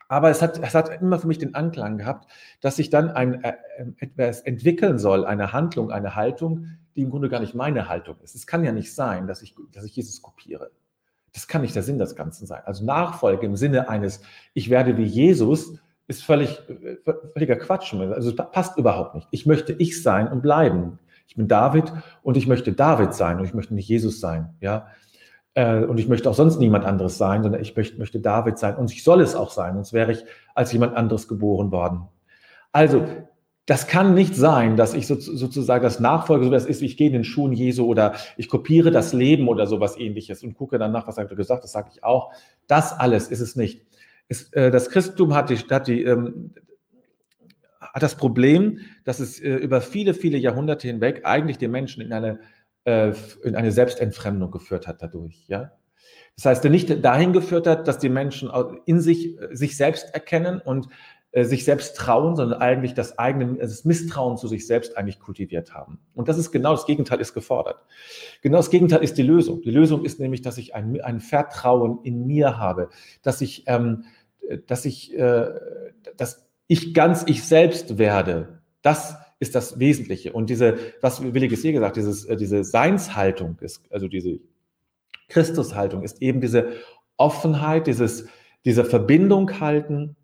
Aber 0.08 0.32
es 0.32 0.42
hat, 0.42 0.58
es 0.58 0.74
hat 0.74 0.90
immer 1.04 1.20
für 1.20 1.28
mich 1.28 1.38
den 1.38 1.54
Anklang 1.54 2.00
gehabt, 2.00 2.28
dass 2.62 2.78
sich 2.78 2.90
dann 2.90 3.12
ein, 3.12 3.44
äh, 3.44 3.54
etwas 4.00 4.42
entwickeln 4.42 4.98
soll, 4.98 5.24
eine 5.24 5.54
Handlung, 5.54 5.92
eine 5.92 6.16
Haltung, 6.16 6.66
die 6.96 7.04
im 7.04 7.12
Grunde 7.12 7.30
gar 7.30 7.42
nicht 7.42 7.54
meine 7.54 7.88
Haltung 7.88 8.16
ist. 8.24 8.34
Es 8.34 8.48
kann 8.48 8.64
ja 8.64 8.72
nicht 8.72 8.96
sein, 8.96 9.28
dass 9.28 9.44
ich, 9.44 9.54
dass 9.72 9.84
ich 9.84 9.96
Jesus 9.96 10.20
kopiere. 10.24 10.72
Das 11.34 11.48
kann 11.48 11.62
nicht 11.62 11.76
der 11.76 11.84
Sinn 11.84 12.00
des 12.00 12.16
Ganzen 12.16 12.46
sein. 12.46 12.62
Also 12.66 12.86
Nachfolge 12.86 13.46
im 13.46 13.56
Sinne 13.56 13.90
eines, 13.90 14.22
ich 14.54 14.70
werde 14.70 14.98
wie 14.98 15.04
Jesus, 15.04 15.80
ist 16.08 16.24
völlig, 16.24 16.62
völliger 17.34 17.58
Quatsch. 17.58 17.94
Also 17.94 18.30
es 18.30 18.36
passt 18.36 18.78
überhaupt 18.78 19.16
nicht. 19.16 19.28
Ich 19.32 19.46
möchte 19.46 19.74
ich 19.74 20.02
sein 20.02 20.28
und 20.30 20.42
bleiben. 20.42 21.00
Ich 21.28 21.36
bin 21.36 21.48
David 21.48 21.92
und 22.24 22.38
ich 22.38 22.48
möchte 22.48 22.72
David 22.72 23.14
sein 23.14 23.40
und 23.40 23.46
ich 23.46 23.54
möchte 23.54 23.74
nicht 23.74 23.90
Jesus 23.90 24.22
sein. 24.22 24.56
Ja. 24.62 24.88
Äh, 25.54 25.84
und 25.84 26.00
ich 26.00 26.08
möchte 26.08 26.30
auch 26.30 26.36
sonst 26.36 26.60
niemand 26.60 26.86
anderes 26.86 27.18
sein, 27.18 27.44
sondern 27.44 27.62
ich 27.62 27.76
möchte, 27.76 27.98
möchte 27.98 28.20
David 28.20 28.58
sein 28.58 28.76
und 28.78 28.92
ich 28.92 29.04
soll 29.04 29.22
es 29.22 29.36
auch 29.36 29.52
sein, 29.52 29.74
sonst 29.74 29.92
wäre 29.92 30.12
ich 30.12 30.24
als 30.56 30.72
jemand 30.72 30.96
anderes 30.96 31.28
geboren 31.28 31.72
worden. 31.72 32.08
Also, 32.72 33.06
das 33.68 33.88
kann 33.88 34.16
nicht 34.16 34.36
sein, 34.36 34.78
dass 34.78 34.96
ich 34.96 35.06
sozusagen 35.06 35.84
das 35.84 36.00
Nachfolge, 36.00 36.46
so 36.46 36.52
das 36.52 36.66
ist, 36.66 36.82
ich 36.82 36.98
gehe 36.98 37.08
in 37.08 37.14
den 37.14 37.24
Schuhen 37.24 37.54
Jesu 37.54 37.86
oder 37.86 38.16
ich 38.36 38.50
kopiere 38.50 38.90
das 38.90 39.14
Leben 39.14 39.48
oder 39.48 39.68
sowas 39.68 40.00
ähnliches 40.00 40.42
und 40.42 40.56
gucke 40.56 40.80
danach, 40.80 41.06
was 41.06 41.18
hat 41.18 41.30
er 41.30 41.36
gesagt, 41.36 41.64
das 41.64 41.74
sage 41.74 41.90
ich 41.94 42.04
auch. 42.04 42.32
Das 42.66 42.94
alles 42.94 43.28
ist 43.28 43.42
es 43.42 43.56
nicht 43.56 43.88
ist, 44.28 44.54
äh, 44.56 44.72
das 44.72 44.90
Christentum 44.90 45.34
hat, 45.34 45.50
die, 45.50 45.58
hat, 45.58 45.88
die, 45.88 46.04
ähm, 46.04 46.54
hat 47.80 48.04
das 48.04 48.16
Problem, 48.16 48.80
dass 49.04 49.20
es 49.20 49.40
äh, 49.40 49.56
über 49.56 49.82
viele, 49.82 50.14
viele 50.14 50.38
Jahrhunderte 50.38 50.88
hinweg 50.88 51.22
eigentlich 51.24 51.58
die 51.58 51.68
Menschen 51.68 52.02
in 52.02 52.14
eine, 52.14 52.40
äh, 52.86 53.14
in 53.44 53.56
eine 53.56 53.72
Selbstentfremdung 53.72 54.52
geführt 54.52 54.88
hat 54.88 55.02
dadurch. 55.02 55.46
Ja? 55.48 55.72
Das 56.36 56.46
heißt, 56.46 56.64
nicht 56.66 57.04
dahin 57.04 57.34
geführt 57.34 57.68
hat, 57.68 57.88
dass 57.88 57.98
die 57.98 58.10
Menschen 58.10 58.52
in 58.86 59.00
sich, 59.00 59.36
sich 59.52 59.76
selbst 59.76 60.14
erkennen 60.14 60.62
und 60.62 60.88
äh, 61.38 61.46
sich 61.46 61.66
selbst 61.66 61.96
trauen, 61.96 62.36
sondern 62.36 62.60
eigentlich 62.60 62.96
das 62.96 63.20
eigene, 63.20 63.60
das 63.60 63.86
Misstrauen 63.86 64.38
zu 64.38 64.48
sich 64.48 64.66
selbst 64.66 64.98
eigentlich 64.98 65.20
kultiviert 65.20 65.72
haben. 65.72 66.00
Und 66.16 66.30
das 66.30 66.40
ist 66.40 66.52
genau 66.52 66.72
das 66.72 66.88
Gegenteil 66.88 67.22
ist 67.22 67.36
gefordert. 67.36 67.86
Genau 68.42 68.58
das 68.58 68.72
Gegenteil 68.72 69.04
ist 69.04 69.20
die 69.20 69.24
Lösung. 69.24 69.62
Die 69.62 69.70
Lösung 69.70 70.04
ist 70.04 70.20
nämlich, 70.20 70.42
dass 70.42 70.58
ich 70.58 70.74
ein, 70.74 71.00
ein 71.00 71.20
Vertrauen 71.20 72.00
in 72.02 72.26
mir 72.26 72.58
habe, 72.58 72.90
dass 73.22 73.42
ich, 73.42 73.66
ähm, 73.68 74.06
dass 74.66 74.86
ich, 74.86 75.16
äh, 75.16 75.50
dass 76.16 76.48
ich 76.66 76.96
ganz 76.96 77.24
ich 77.28 77.44
selbst 77.44 78.00
werde. 78.00 78.64
Das 78.82 79.18
ist 79.38 79.54
das 79.54 79.78
Wesentliche. 79.78 80.34
Und 80.34 80.50
diese, 80.50 80.80
was 81.02 81.22
Williges 81.22 81.62
hier 81.62 81.74
gesagt, 81.74 81.98
dieses, 81.98 82.26
äh, 82.26 82.36
diese 82.36 82.64
Seinshaltung 82.64 83.60
ist, 83.62 83.84
also 83.92 84.08
diese 84.08 84.40
Christushaltung 85.30 86.02
ist 86.02 86.20
eben 86.20 86.42
diese 86.42 86.70
Offenheit, 87.16 87.86
dieses, 87.86 88.26
diese 88.66 88.84
Verbindung 88.84 89.60
halten 89.60 90.16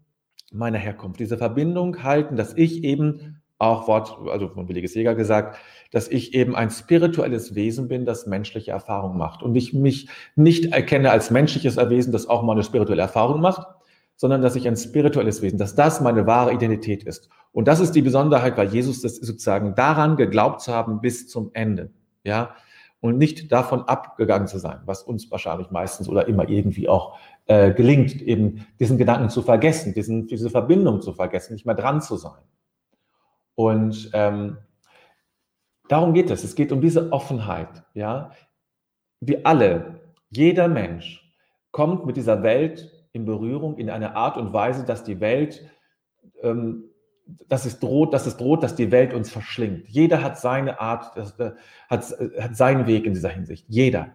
meiner 0.53 0.77
Herkunft, 0.77 1.19
diese 1.19 1.37
Verbindung 1.37 2.03
halten, 2.03 2.35
dass 2.35 2.53
ich 2.55 2.83
eben 2.83 3.41
auch 3.59 3.87
Wort, 3.87 4.17
also 4.29 4.49
von 4.49 4.67
Williges 4.67 4.93
Jäger 4.93 5.15
gesagt, 5.15 5.57
dass 5.91 6.07
ich 6.07 6.33
eben 6.33 6.55
ein 6.55 6.69
spirituelles 6.69 7.55
Wesen 7.55 7.87
bin, 7.87 8.05
das 8.05 8.25
menschliche 8.25 8.71
Erfahrung 8.71 9.17
macht. 9.17 9.41
Und 9.41 9.55
ich 9.55 9.73
mich 9.73 10.09
nicht 10.35 10.73
erkenne 10.73 11.11
als 11.11 11.31
menschliches 11.31 11.77
Wesen, 11.77 12.11
das 12.11 12.27
auch 12.27 12.43
mal 12.43 12.53
eine 12.53 12.63
spirituelle 12.63 13.01
Erfahrung 13.01 13.41
macht, 13.41 13.67
sondern 14.15 14.41
dass 14.41 14.55
ich 14.55 14.67
ein 14.67 14.75
spirituelles 14.75 15.41
Wesen, 15.41 15.57
dass 15.57 15.75
das 15.75 16.01
meine 16.01 16.27
wahre 16.27 16.53
Identität 16.53 17.03
ist. 17.03 17.29
Und 17.51 17.67
das 17.67 17.79
ist 17.79 17.91
die 17.91 18.01
Besonderheit, 18.01 18.57
weil 18.57 18.67
Jesus 18.69 19.01
das 19.01 19.15
sozusagen 19.17 19.75
daran 19.75 20.17
geglaubt 20.17 20.61
zu 20.61 20.73
haben 20.73 21.01
bis 21.01 21.27
zum 21.27 21.51
Ende. 21.53 21.91
Ja, 22.23 22.55
und 23.03 23.17
nicht 23.17 23.51
davon 23.51 23.81
abgegangen 23.81 24.47
zu 24.47 24.59
sein, 24.59 24.79
was 24.85 25.03
uns 25.03 25.29
wahrscheinlich 25.29 25.69
meistens 25.71 26.07
oder 26.07 26.25
immer 26.29 26.47
irgendwie 26.47 26.87
auch 26.87 27.17
äh, 27.47 27.73
gelingt, 27.73 28.21
eben 28.21 28.65
diesen 28.79 28.97
Gedanken 28.97 29.29
zu 29.29 29.41
vergessen, 29.41 29.93
diesen, 29.93 30.25
diese 30.27 30.49
Verbindung 30.49 31.01
zu 31.01 31.11
vergessen, 31.11 31.51
nicht 31.51 31.65
mehr 31.65 31.75
dran 31.75 32.01
zu 32.01 32.15
sein. 32.15 32.41
Und 33.55 34.09
ähm, 34.13 34.55
darum 35.89 36.13
geht 36.13 36.29
es. 36.29 36.45
Es 36.45 36.55
geht 36.55 36.71
um 36.71 36.79
diese 36.79 37.11
Offenheit. 37.11 37.83
Ja, 37.93 38.31
wir 39.19 39.45
alle, 39.45 39.99
jeder 40.29 40.69
Mensch 40.69 41.29
kommt 41.71 42.05
mit 42.05 42.15
dieser 42.15 42.41
Welt 42.41 43.05
in 43.11 43.25
Berührung 43.25 43.77
in 43.77 43.89
einer 43.89 44.15
Art 44.15 44.37
und 44.37 44.53
Weise, 44.53 44.85
dass 44.85 45.03
die 45.03 45.19
Welt 45.19 45.69
ähm, 46.41 46.85
dass 47.47 47.65
es 47.65 47.79
droht, 47.79 48.13
dass 48.13 48.25
es 48.25 48.37
droht, 48.37 48.63
dass 48.63 48.75
die 48.75 48.91
Welt 48.91 49.13
uns 49.13 49.31
verschlingt. 49.31 49.87
Jeder 49.87 50.23
hat 50.23 50.39
seine 50.39 50.79
Art, 50.79 51.15
äh, 51.39 51.51
hat, 51.89 52.11
äh, 52.19 52.41
hat 52.41 52.55
seinen 52.55 52.87
Weg 52.87 53.05
in 53.05 53.13
dieser 53.13 53.29
Hinsicht. 53.29 53.65
Jeder. 53.69 54.13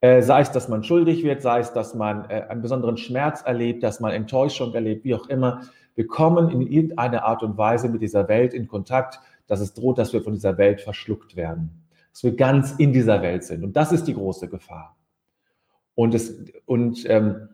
Äh, 0.00 0.22
sei 0.22 0.40
es, 0.40 0.50
dass 0.50 0.68
man 0.68 0.82
schuldig 0.82 1.22
wird, 1.22 1.42
sei 1.42 1.60
es, 1.60 1.72
dass 1.72 1.94
man 1.94 2.28
äh, 2.28 2.46
einen 2.48 2.62
besonderen 2.62 2.96
Schmerz 2.96 3.42
erlebt, 3.42 3.82
dass 3.82 4.00
man 4.00 4.12
Enttäuschung 4.12 4.74
erlebt, 4.74 5.04
wie 5.04 5.14
auch 5.14 5.28
immer. 5.28 5.62
Wir 5.94 6.06
kommen 6.06 6.50
in 6.50 6.62
irgendeiner 6.62 7.24
Art 7.24 7.42
und 7.42 7.56
Weise 7.56 7.88
mit 7.88 8.02
dieser 8.02 8.28
Welt 8.28 8.54
in 8.54 8.66
Kontakt, 8.66 9.20
dass 9.46 9.60
es 9.60 9.74
droht, 9.74 9.98
dass 9.98 10.12
wir 10.12 10.22
von 10.22 10.32
dieser 10.32 10.58
Welt 10.58 10.80
verschluckt 10.80 11.36
werden. 11.36 11.86
Dass 12.12 12.24
wir 12.24 12.34
ganz 12.34 12.72
in 12.72 12.92
dieser 12.92 13.22
Welt 13.22 13.44
sind. 13.44 13.62
Und 13.62 13.76
das 13.76 13.92
ist 13.92 14.04
die 14.04 14.14
große 14.14 14.48
Gefahr. 14.48 14.96
Und, 15.94 16.14
es, 16.14 16.34
und 16.66 17.08
ähm, 17.08 17.48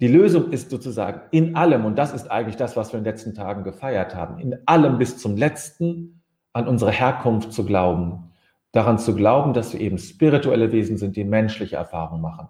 die 0.00 0.08
Lösung 0.08 0.50
ist 0.50 0.70
sozusagen 0.70 1.20
in 1.30 1.56
allem, 1.56 1.84
und 1.84 1.98
das 1.98 2.14
ist 2.14 2.30
eigentlich 2.30 2.56
das, 2.56 2.76
was 2.76 2.92
wir 2.92 2.98
in 2.98 3.04
den 3.04 3.12
letzten 3.12 3.34
Tagen 3.34 3.64
gefeiert 3.64 4.14
haben, 4.14 4.38
in 4.38 4.56
allem 4.66 4.98
bis 4.98 5.18
zum 5.18 5.36
letzten 5.36 6.22
an 6.52 6.66
unsere 6.66 6.90
Herkunft 6.90 7.52
zu 7.52 7.64
glauben, 7.64 8.30
daran 8.72 8.98
zu 8.98 9.14
glauben, 9.14 9.52
dass 9.52 9.72
wir 9.72 9.80
eben 9.80 9.98
spirituelle 9.98 10.72
Wesen 10.72 10.96
sind, 10.96 11.16
die 11.16 11.24
menschliche 11.24 11.76
Erfahrungen 11.76 12.22
machen. 12.22 12.48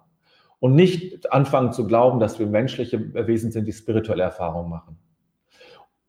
Und 0.59 0.75
nicht 0.75 1.31
anfangen 1.33 1.71
zu 1.73 1.87
glauben, 1.87 2.19
dass 2.19 2.39
wir 2.39 2.45
menschliche 2.45 3.13
Wesen 3.27 3.51
sind, 3.51 3.67
die 3.67 3.73
spirituelle 3.73 4.23
Erfahrungen 4.23 4.69
machen. 4.69 4.97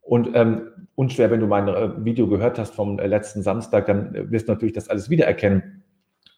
Und 0.02 0.30
ähm, 0.34 0.68
unschwer, 0.94 1.30
wenn 1.30 1.40
du 1.40 1.46
mein 1.46 1.68
äh, 1.68 2.04
Video 2.04 2.26
gehört 2.28 2.58
hast 2.58 2.74
vom 2.74 2.98
äh, 2.98 3.06
letzten 3.06 3.42
Samstag, 3.42 3.86
dann 3.86 4.14
äh, 4.14 4.30
wirst 4.30 4.48
du 4.48 4.52
natürlich 4.52 4.74
das 4.74 4.88
alles 4.88 5.08
wiedererkennen. 5.10 5.82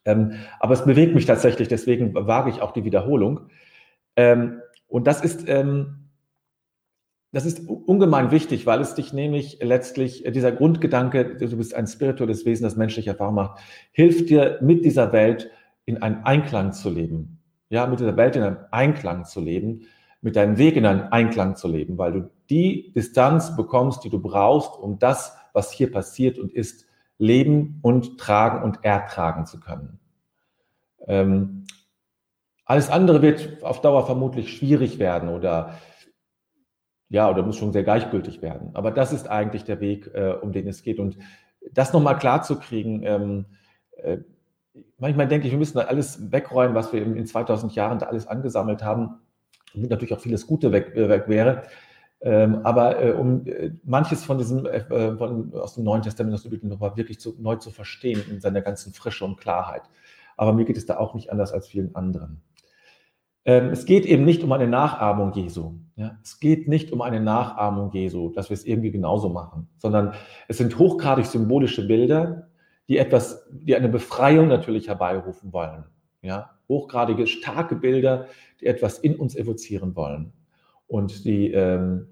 Ähm, 0.05 0.33
aber 0.61 0.75
es 0.75 0.85
bewegt 0.85 1.15
mich 1.15 1.27
tatsächlich, 1.27 1.69
deswegen 1.69 2.15
wage 2.15 2.51
ich 2.51 2.63
auch 2.63 2.73
die 2.73 2.85
Wiederholung. 2.85 3.49
Ähm, 4.17 4.61
und 4.95 5.09
das 5.09 5.23
ist, 5.23 5.49
ähm, 5.49 6.09
das 7.33 7.47
ist 7.47 7.69
ungemein 7.69 8.31
wichtig, 8.31 8.65
weil 8.65 8.81
es 8.81 8.95
dich 8.95 9.13
nämlich 9.13 9.59
letztlich, 9.61 10.25
äh, 10.25 10.31
dieser 10.31 10.53
Grundgedanke, 10.53 11.35
du 11.35 11.57
bist 11.57 11.75
ein 11.75 11.89
spirituelles 11.89 12.47
Wesen, 12.47 12.63
das 12.63 12.77
menschliche 12.77 13.11
Erfahrung 13.11 13.35
macht, 13.35 13.61
hilft 13.91 14.31
dir 14.31 14.61
mit 14.63 14.85
dieser 14.85 15.13
Welt 15.13 15.51
in 15.85 16.01
einen 16.01 16.23
Einklang 16.23 16.73
zu 16.73 16.91
leben. 16.91 17.41
Ja, 17.71 17.89
mit 17.89 17.99
dieser 17.99 18.17
Welt 18.17 18.37
in 18.37 18.45
einem 18.45 18.59
Einklang 18.71 19.25
zu 19.25 19.41
leben, 19.41 19.89
mit 20.21 20.37
deinem 20.37 20.59
Weg 20.59 20.77
in 20.77 20.87
einen 20.87 21.11
Einklang 21.11 21.57
zu 21.57 21.67
leben, 21.67 21.99
weil 21.99 22.13
du 22.13 22.31
die 22.49 22.93
Distanz 22.93 23.57
bekommst, 23.57 24.05
die 24.05 24.11
du 24.11 24.21
brauchst, 24.21 24.79
um 24.79 25.01
das, 25.01 25.37
was 25.53 25.73
hier 25.73 25.91
passiert 25.91 26.39
und 26.39 26.53
ist, 26.53 26.87
leben 27.19 27.81
und 27.83 28.17
tragen 28.21 28.63
und 28.63 28.85
ertragen 28.85 29.45
zu 29.45 29.59
können. 29.59 29.99
Ähm, 31.09 31.65
alles 32.64 32.90
andere 32.90 33.23
wird 33.23 33.62
auf 33.62 33.80
Dauer 33.80 34.06
vermutlich 34.06 34.56
schwierig 34.56 34.99
werden 34.99 35.28
oder 35.28 35.78
ja, 37.11 37.30
oder 37.30 37.42
muss 37.42 37.56
schon 37.56 37.73
sehr 37.73 37.85
gleichgültig 37.85 38.42
werden. 38.42 38.71
Aber 38.75 38.90
das 38.90 39.12
ist 39.12 39.28
eigentlich 39.28 39.64
der 39.64 39.80
Weg, 39.80 40.11
äh, 40.14 40.33
um 40.40 40.52
den 40.52 40.66
es 40.66 40.83
geht. 40.83 40.99
Und 40.99 41.16
das 41.71 41.92
nochmal 41.92 42.18
klar 42.18 42.42
zu 42.42 42.59
kriegen, 42.59 43.02
ähm, 43.04 43.47
äh, 43.99 44.18
manchmal 44.99 45.28
denke 45.28 45.47
ich, 45.47 45.52
wir 45.52 45.59
müssen 45.59 45.78
da 45.78 45.85
alles 45.85 46.33
wegräumen, 46.33 46.75
was 46.75 46.92
wir 46.92 47.02
in, 47.02 47.16
in 47.16 47.26
2000 47.26 47.75
Jahren 47.75 47.99
da 47.99 48.06
alles 48.06 48.26
angesammelt 48.26 48.83
haben, 48.83 49.21
damit 49.75 49.90
natürlich 49.90 50.14
auch 50.14 50.21
vieles 50.21 50.47
Gute 50.47 50.73
weg, 50.73 50.97
äh, 50.97 51.09
weg 51.09 51.28
wäre. 51.28 51.64
Ähm, 52.21 52.64
aber 52.64 53.02
äh, 53.02 53.12
um 53.12 53.47
äh, 53.47 53.73
manches 53.85 54.25
von 54.25 54.38
diesem 54.38 54.64
äh, 54.64 55.16
von, 55.16 55.52
aus 55.54 55.75
dem 55.75 55.85
Neuen 55.85 56.02
Testament, 56.02 56.35
aus 56.35 56.42
der 56.42 56.50
Bibel 56.50 56.68
nochmal 56.68 56.97
wirklich 56.97 57.21
zu, 57.21 57.37
neu 57.38 57.56
zu 57.56 57.71
verstehen 57.71 58.23
in 58.30 58.40
seiner 58.40 58.62
ganzen 58.62 58.94
Frische 58.94 59.26
und 59.26 59.37
Klarheit. 59.37 59.83
Aber 60.37 60.52
mir 60.54 60.64
geht 60.64 60.78
es 60.78 60.87
da 60.87 60.97
auch 60.97 61.14
nicht 61.14 61.30
anders 61.30 61.52
als 61.52 61.68
vielen 61.68 61.94
anderen. 61.94 62.40
Ähm, 63.45 63.71
es 63.71 63.85
geht 63.85 64.07
eben 64.07 64.25
nicht 64.25 64.43
um 64.43 64.53
eine 64.53 64.67
Nachahmung 64.67 65.33
Jesu. 65.33 65.75
Ja? 65.97 66.19
Es 66.23 66.41
geht 66.41 66.69
nicht 66.69 66.93
um 66.93 67.03
eine 67.03 67.21
Nachahmung 67.21 67.91
Jesu, 67.93 68.31
dass 68.31 68.51
wir 68.51 68.55
es 68.55 68.65
irgendwie 68.65 68.91
genauso 68.91 69.29
machen, 69.29 69.69
sondern 69.79 70.15
es 70.49 70.59
sind 70.59 70.79
hochgradig 70.79 71.27
symbolische 71.27 71.87
Bilder, 71.87 72.49
die 72.89 72.99
etwas, 72.99 73.47
die 73.51 73.77
eine 73.77 73.89
Befreiung 73.89 74.49
natürlich 74.49 74.89
herbeirufen 74.89 75.53
wollen. 75.53 75.85
Ja? 76.23 76.51
Hochgradige, 76.69 77.27
starke 77.27 77.77
Bilder, 77.77 78.27
die 78.61 78.67
etwas 78.67 78.99
in 78.99 79.17
uns 79.17 79.37
evozieren 79.37 79.95
wollen 79.95 80.33
und 80.87 81.25
die, 81.25 81.53
ähm, 81.53 82.09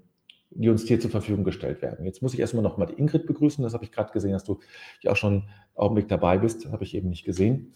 die 0.51 0.69
uns 0.69 0.83
hier 0.83 0.99
zur 0.99 1.09
Verfügung 1.09 1.43
gestellt 1.43 1.81
werden. 1.81 2.05
Jetzt 2.05 2.21
muss 2.21 2.35
ich 2.35 2.39
erstmal 2.39 2.63
noch 2.63 2.77
mal 2.77 2.85
die 2.85 2.93
Ingrid 2.93 3.25
begrüßen. 3.25 3.63
Das 3.63 3.73
habe 3.73 3.83
ich 3.83 3.91
gerade 3.91 4.13
gesehen, 4.13 4.33
dass 4.33 4.43
du 4.43 4.59
ja 5.01 5.11
auch 5.11 5.15
schon 5.15 5.33
einen 5.33 5.49
Augenblick 5.73 6.07
dabei 6.07 6.37
bist. 6.37 6.65
Das 6.65 6.71
habe 6.71 6.83
ich 6.83 6.93
eben 6.93 7.09
nicht 7.09 7.25
gesehen. 7.25 7.73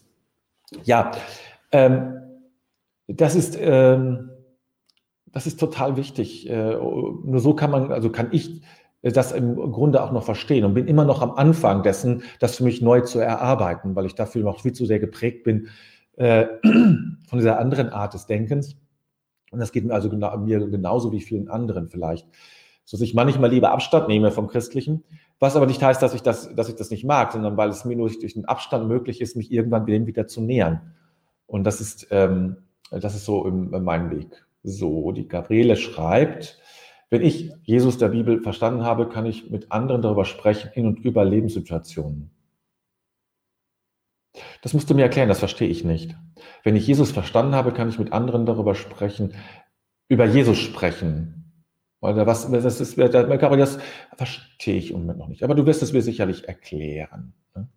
Ja, 0.84 1.10
ähm, 1.72 2.27
das 3.08 3.34
ist, 3.34 3.56
ähm, 3.60 4.30
das 5.26 5.46
ist 5.46 5.58
total 5.58 5.96
wichtig. 5.96 6.48
Äh, 6.48 6.74
nur 6.74 7.40
so 7.40 7.54
kann 7.54 7.70
man, 7.70 7.92
also 7.92 8.10
kann 8.10 8.28
ich 8.30 8.62
das 9.02 9.32
im 9.32 9.56
Grunde 9.72 10.02
auch 10.02 10.12
noch 10.12 10.24
verstehen 10.24 10.64
und 10.64 10.74
bin 10.74 10.88
immer 10.88 11.04
noch 11.04 11.22
am 11.22 11.32
Anfang 11.32 11.82
dessen, 11.82 12.22
das 12.40 12.56
für 12.56 12.64
mich 12.64 12.82
neu 12.82 13.00
zu 13.02 13.20
erarbeiten, 13.20 13.94
weil 13.94 14.06
ich 14.06 14.14
dafür 14.14 14.42
noch 14.42 14.60
viel 14.60 14.72
zu 14.72 14.86
sehr 14.86 14.98
geprägt 14.98 15.44
bin 15.44 15.68
äh, 16.16 16.46
von 16.62 17.38
dieser 17.38 17.58
anderen 17.58 17.90
Art 17.90 18.14
des 18.14 18.26
Denkens. 18.26 18.76
Und 19.50 19.60
das 19.60 19.72
geht 19.72 19.84
mir 19.84 19.94
also 19.94 20.10
genau, 20.10 20.36
mir 20.38 20.58
genauso 20.68 21.12
wie 21.12 21.20
vielen 21.20 21.48
anderen 21.48 21.88
vielleicht. 21.88 22.26
So 22.84 22.96
dass 22.96 23.02
ich 23.02 23.14
manchmal 23.14 23.50
lieber 23.50 23.70
Abstand 23.70 24.08
nehme 24.08 24.30
vom 24.30 24.48
Christlichen, 24.48 25.04
was 25.38 25.56
aber 25.56 25.66
nicht 25.66 25.82
heißt, 25.82 26.02
dass 26.02 26.14
ich 26.14 26.22
das, 26.22 26.54
dass 26.54 26.68
ich 26.68 26.74
das 26.74 26.90
nicht 26.90 27.04
mag, 27.04 27.32
sondern 27.32 27.56
weil 27.56 27.68
es 27.68 27.84
mir 27.84 27.96
nur 27.96 28.10
durch 28.10 28.34
den 28.34 28.46
Abstand 28.46 28.88
möglich 28.88 29.20
ist, 29.20 29.36
mich 29.36 29.52
irgendwann 29.52 29.86
dem 29.86 30.06
wieder 30.06 30.26
zu 30.26 30.40
nähern. 30.40 30.94
Und 31.46 31.64
das 31.64 31.80
ist, 31.80 32.08
ähm, 32.10 32.56
das 32.90 33.14
ist 33.14 33.24
so 33.24 33.46
in, 33.46 33.72
in 33.72 33.84
meinem 33.84 34.10
Weg. 34.10 34.44
So, 34.62 35.12
die 35.12 35.28
Gabriele 35.28 35.76
schreibt, 35.76 36.58
wenn 37.10 37.22
ich 37.22 37.52
Jesus 37.62 37.96
der 37.98 38.08
Bibel 38.08 38.42
verstanden 38.42 38.82
habe, 38.82 39.08
kann 39.08 39.24
ich 39.24 39.50
mit 39.50 39.72
anderen 39.72 40.02
darüber 40.02 40.24
sprechen, 40.24 40.70
in 40.74 40.86
und 40.86 40.98
über 40.98 41.24
Lebenssituationen. 41.24 42.30
Das 44.62 44.74
musst 44.74 44.90
du 44.90 44.94
mir 44.94 45.02
erklären, 45.02 45.28
das 45.28 45.38
verstehe 45.38 45.68
ich 45.68 45.84
nicht. 45.84 46.14
Wenn 46.62 46.76
ich 46.76 46.86
Jesus 46.86 47.10
verstanden 47.10 47.54
habe, 47.54 47.72
kann 47.72 47.88
ich 47.88 47.98
mit 47.98 48.12
anderen 48.12 48.46
darüber 48.46 48.74
sprechen, 48.74 49.34
über 50.08 50.26
Jesus 50.26 50.58
sprechen. 50.58 51.34
Oder 52.00 52.26
was, 52.26 52.50
das 52.50 52.80
ist, 52.80 52.98
das 52.98 53.78
verstehe 54.16 54.76
ich 54.76 54.90
im 54.90 55.00
Moment 55.00 55.18
noch 55.18 55.28
nicht. 55.28 55.42
Aber 55.42 55.54
du 55.54 55.66
wirst 55.66 55.82
es 55.82 55.92
mir 55.92 56.02
sicherlich 56.02 56.46
erklären. 56.46 57.34
Ne? 57.54 57.68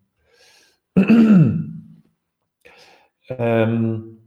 ähm, 3.30 4.20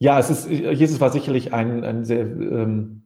ja, 0.00 0.18
es 0.18 0.30
ist, 0.30 0.48
Jesus 0.48 0.98
war 0.98 1.10
sicherlich 1.10 1.52
ein, 1.52 1.84
ein 1.84 2.04
sehr, 2.06 2.22
ähm, 2.22 3.02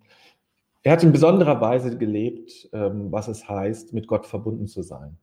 er 0.84 0.92
hat 0.92 1.02
in 1.02 1.12
besonderer 1.12 1.60
Weise 1.60 1.98
gelebt, 1.98 2.68
ähm, 2.72 3.10
was 3.10 3.26
es 3.26 3.48
heißt, 3.48 3.92
mit 3.92 4.06
Gott 4.06 4.26
verbunden 4.26 4.68
zu 4.68 4.82
sein. 4.82 5.18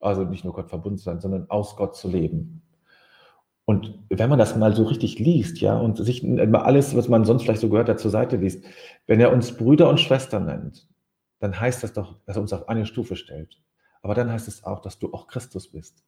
Also 0.00 0.24
nicht 0.24 0.44
nur 0.44 0.52
Gott 0.52 0.68
verbunden 0.68 0.98
zu 0.98 1.04
sein, 1.04 1.20
sondern 1.20 1.48
aus 1.50 1.76
Gott 1.76 1.94
zu 1.94 2.08
leben. 2.08 2.62
Und 3.64 3.98
wenn 4.10 4.28
man 4.28 4.40
das 4.40 4.56
mal 4.56 4.74
so 4.74 4.82
richtig 4.84 5.18
liest, 5.20 5.60
ja, 5.60 5.78
und 5.78 5.96
sich 5.98 6.22
mal 6.24 6.56
alles, 6.56 6.96
was 6.96 7.08
man 7.08 7.24
sonst 7.24 7.44
vielleicht 7.44 7.60
so 7.60 7.68
gehört 7.68 7.88
hat, 7.88 8.00
zur 8.00 8.10
Seite 8.10 8.36
liest, 8.36 8.64
wenn 9.06 9.20
er 9.20 9.32
uns 9.32 9.56
Brüder 9.56 9.88
und 9.88 10.00
Schwestern 10.00 10.46
nennt, 10.46 10.88
dann 11.38 11.58
heißt 11.58 11.82
das 11.82 11.92
doch, 11.92 12.18
dass 12.26 12.36
er 12.36 12.42
uns 12.42 12.52
auf 12.52 12.68
eine 12.68 12.86
Stufe 12.86 13.14
stellt. 13.14 13.62
Aber 14.02 14.14
dann 14.14 14.30
heißt 14.32 14.48
es 14.48 14.64
auch, 14.64 14.80
dass 14.80 14.98
du 14.98 15.14
auch 15.14 15.28
Christus 15.28 15.70
bist. 15.70 16.04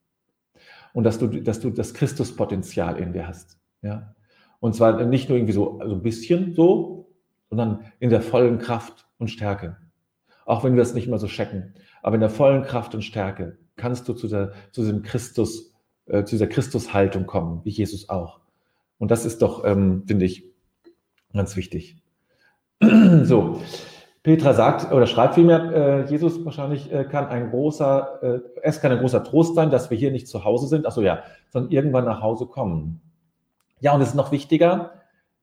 Und 0.93 1.05
dass 1.05 1.17
du, 1.17 1.27
dass 1.27 1.59
du 1.61 1.69
das 1.69 1.93
Christuspotenzial 1.93 2.97
in 2.97 3.13
dir 3.13 3.27
hast. 3.27 3.57
Ja? 3.81 4.15
Und 4.59 4.75
zwar 4.75 5.03
nicht 5.05 5.29
nur 5.29 5.37
irgendwie 5.37 5.53
so, 5.53 5.79
so 5.85 5.95
ein 5.95 6.01
bisschen 6.01 6.53
so, 6.53 7.09
sondern 7.49 7.85
in 7.99 8.09
der 8.09 8.21
vollen 8.21 8.57
Kraft 8.57 9.07
und 9.17 9.29
Stärke. 9.29 9.77
Auch 10.45 10.63
wenn 10.63 10.73
wir 10.73 10.81
das 10.81 10.93
nicht 10.93 11.07
immer 11.07 11.19
so 11.19 11.27
checken. 11.27 11.75
Aber 12.01 12.15
in 12.15 12.21
der 12.21 12.29
vollen 12.29 12.63
Kraft 12.63 12.95
und 12.95 13.03
Stärke 13.03 13.57
kannst 13.75 14.07
du 14.07 14.13
zu, 14.13 14.27
der, 14.27 14.53
zu 14.71 14.81
diesem 14.81 15.03
Christus 15.03 15.73
äh, 16.07 16.23
zu 16.23 16.35
dieser 16.35 16.47
Christushaltung 16.47 17.25
kommen, 17.25 17.61
wie 17.63 17.69
Jesus 17.69 18.09
auch. 18.09 18.39
Und 18.97 19.11
das 19.11 19.25
ist 19.25 19.41
doch, 19.41 19.65
ähm, 19.65 20.03
finde 20.07 20.25
ich, 20.25 20.45
ganz 21.33 21.55
wichtig. 21.55 22.01
so, 23.23 23.61
Petra 24.23 24.53
sagt 24.53 24.91
oder 24.91 25.05
schreibt 25.05 25.35
vielmehr, 25.35 26.05
äh, 26.05 26.09
Jesus 26.09 26.43
wahrscheinlich 26.45 26.91
äh, 26.91 27.03
kann 27.03 27.27
ein 27.27 27.49
großer, 27.49 28.19
äh, 28.23 28.39
es 28.61 28.81
kann 28.81 28.91
ein 28.91 28.99
großer 28.99 29.23
Trost 29.23 29.55
sein, 29.55 29.69
dass 29.69 29.89
wir 29.89 29.97
hier 29.97 30.11
nicht 30.11 30.27
zu 30.27 30.43
Hause 30.43 30.67
sind, 30.67 30.85
achso 30.85 31.01
ja, 31.01 31.23
sondern 31.49 31.71
irgendwann 31.71 32.05
nach 32.05 32.21
Hause 32.21 32.45
kommen. 32.45 33.01
Ja, 33.79 33.93
und 33.93 34.01
es 34.01 34.09
ist 34.09 34.15
noch 34.15 34.31
wichtiger, 34.31 34.93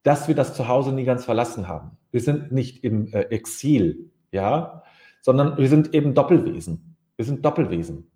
dass 0.02 0.28
wir 0.28 0.34
das 0.34 0.54
Zuhause 0.54 0.92
nie 0.92 1.04
ganz 1.04 1.24
verlassen 1.24 1.68
haben. 1.68 1.96
Wir 2.10 2.20
sind 2.20 2.52
nicht 2.52 2.84
im 2.84 3.12
äh, 3.12 3.22
Exil, 3.30 4.10
ja, 4.32 4.82
sondern 5.20 5.56
wir 5.56 5.68
sind 5.68 5.94
eben 5.94 6.14
Doppelwesen. 6.14 6.96
Wir 7.16 7.24
sind 7.24 7.44
Doppelwesen. 7.44 8.10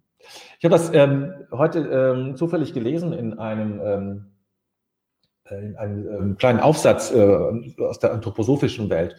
Ich 0.59 0.65
habe 0.65 0.73
das 0.73 0.93
ähm, 0.93 1.33
heute 1.53 1.81
ähm, 1.81 2.37
zufällig 2.37 2.75
gelesen 2.75 3.13
in 3.13 3.39
einem, 3.39 3.81
ähm, 3.83 4.27
äh, 5.45 5.65
in 5.65 5.77
einem 5.77 6.09
ähm, 6.09 6.37
kleinen 6.37 6.61
Aufsatz 6.61 7.13
äh, 7.13 7.83
aus 7.83 7.99
der 8.01 8.13
anthroposophischen 8.13 8.91
Welt, 8.91 9.17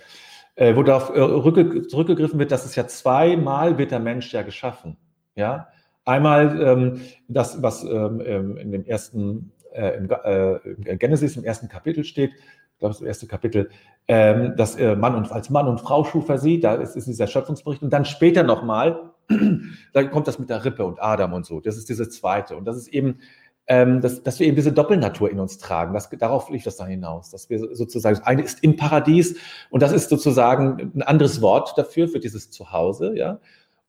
äh, 0.56 0.76
wo 0.76 0.84
darauf 0.84 1.10
äh, 1.16 1.88
zurückgegriffen 1.88 2.38
wird, 2.38 2.52
dass 2.52 2.66
es 2.66 2.76
ja 2.76 2.86
zweimal 2.88 3.78
wird 3.78 3.92
der 3.92 4.00
Mensch 4.00 4.32
ja 4.34 4.42
geschaffen. 4.42 4.98
Ja? 5.36 5.70
Einmal 6.06 6.62
ähm, 6.62 7.02
das, 7.28 7.62
was 7.64 7.84
ähm, 7.84 8.58
in 8.58 8.72
dem 8.72 8.86
ersten, 8.86 9.52
äh, 9.74 9.98
im, 9.98 10.10
äh, 10.10 10.98
Genesis 10.98 11.38
im 11.38 11.44
ersten 11.44 11.68
Kapitel 11.68 12.04
steht, 12.04 12.32
ich 12.34 12.80
glaube, 12.80 12.94
das 12.94 13.02
erste 13.02 13.28
Kapitel, 13.28 13.70
ähm, 14.08 14.56
dass 14.56 14.76
äh, 14.78 14.96
Mann 14.96 15.16
und 15.16 15.32
als 15.32 15.50
Mann 15.50 15.68
und 15.68 15.82
Frau 15.82 16.06
schuf 16.06 16.30
er 16.30 16.38
sie, 16.38 16.60
da 16.60 16.76
ist, 16.76 16.96
ist 16.96 17.08
dieser 17.08 17.28
Schöpfungsbericht. 17.28 17.84
Und 17.84 17.92
dann 17.92 18.06
später 18.06 18.44
nochmal, 18.44 19.12
da 19.94 20.04
kommt 20.06 20.28
das 20.28 20.40
mit 20.40 20.50
der 20.50 20.64
Rippe 20.64 20.86
und 20.86 21.02
Adam 21.02 21.34
und 21.34 21.46
so. 21.46 21.60
Das 21.60 21.78
ist 21.78 21.90
diese 21.90 22.08
zweite. 22.08 22.56
Und 22.56 22.66
das 22.66 22.78
ist 22.78 22.88
eben, 22.88 23.20
ähm, 23.68 24.02
dass, 24.02 24.24
dass 24.24 24.40
wir 24.40 24.48
eben 24.48 24.56
diese 24.56 24.72
Doppelnatur 24.72 25.30
in 25.30 25.40
uns 25.40 25.58
tragen. 25.58 25.94
Das, 25.94 26.10
darauf 26.10 26.50
liegt 26.50 26.66
das 26.66 26.78
dann 26.78 26.88
hinaus. 26.88 27.30
Dass 27.30 27.50
wir 27.50 27.76
sozusagen, 27.76 28.16
das 28.16 28.26
eine 28.26 28.42
ist 28.42 28.64
im 28.64 28.78
Paradies 28.78 29.36
und 29.70 29.84
das 29.84 29.92
ist 29.92 30.10
sozusagen 30.10 30.92
ein 30.96 31.04
anderes 31.04 31.42
Wort 31.42 31.78
dafür, 31.78 32.08
für 32.08 32.20
dieses 32.20 32.50
Zuhause, 32.50 33.16
ja. 33.16 33.40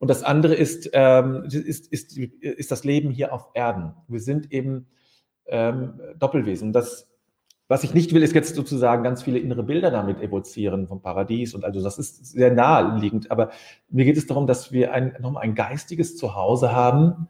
Und 0.01 0.09
das 0.09 0.23
andere 0.23 0.55
ist, 0.55 0.91
ähm, 0.95 1.45
ist, 1.45 1.87
ist, 1.93 2.17
ist 2.17 2.71
das 2.71 2.85
Leben 2.85 3.11
hier 3.11 3.33
auf 3.33 3.51
Erden. 3.55 3.95
Wir 4.09 4.21
sind 4.21 4.51
eben 4.51 4.87
ähm, 5.51 6.01
Doppelwesen. 6.19 6.73
Das 6.73 7.11
was 7.71 7.85
ich 7.85 7.95
nicht 7.95 8.13
will, 8.13 8.25
ist 8.25 8.35
jetzt 8.35 8.57
sozusagen 8.57 9.05
ganz 9.05 9.23
viele 9.23 9.39
innere 9.39 9.63
Bilder 9.63 9.93
damit 9.93 10.21
evozieren 10.21 10.89
vom 10.89 11.01
Paradies 11.01 11.55
und 11.55 11.65
also 11.65 11.81
das 11.81 12.01
ist 12.01 12.27
sehr 12.27 12.53
naheliegend. 12.53 13.31
Aber 13.31 13.51
mir 13.89 14.05
geht 14.05 14.17
es 14.17 14.27
darum, 14.27 14.49
dass 14.49 14.73
wir 14.73 14.93
ein, 14.93 15.15
nochmal 15.21 15.45
ein 15.45 15.55
geistiges 15.55 16.17
Zuhause 16.17 16.73
haben, 16.73 17.29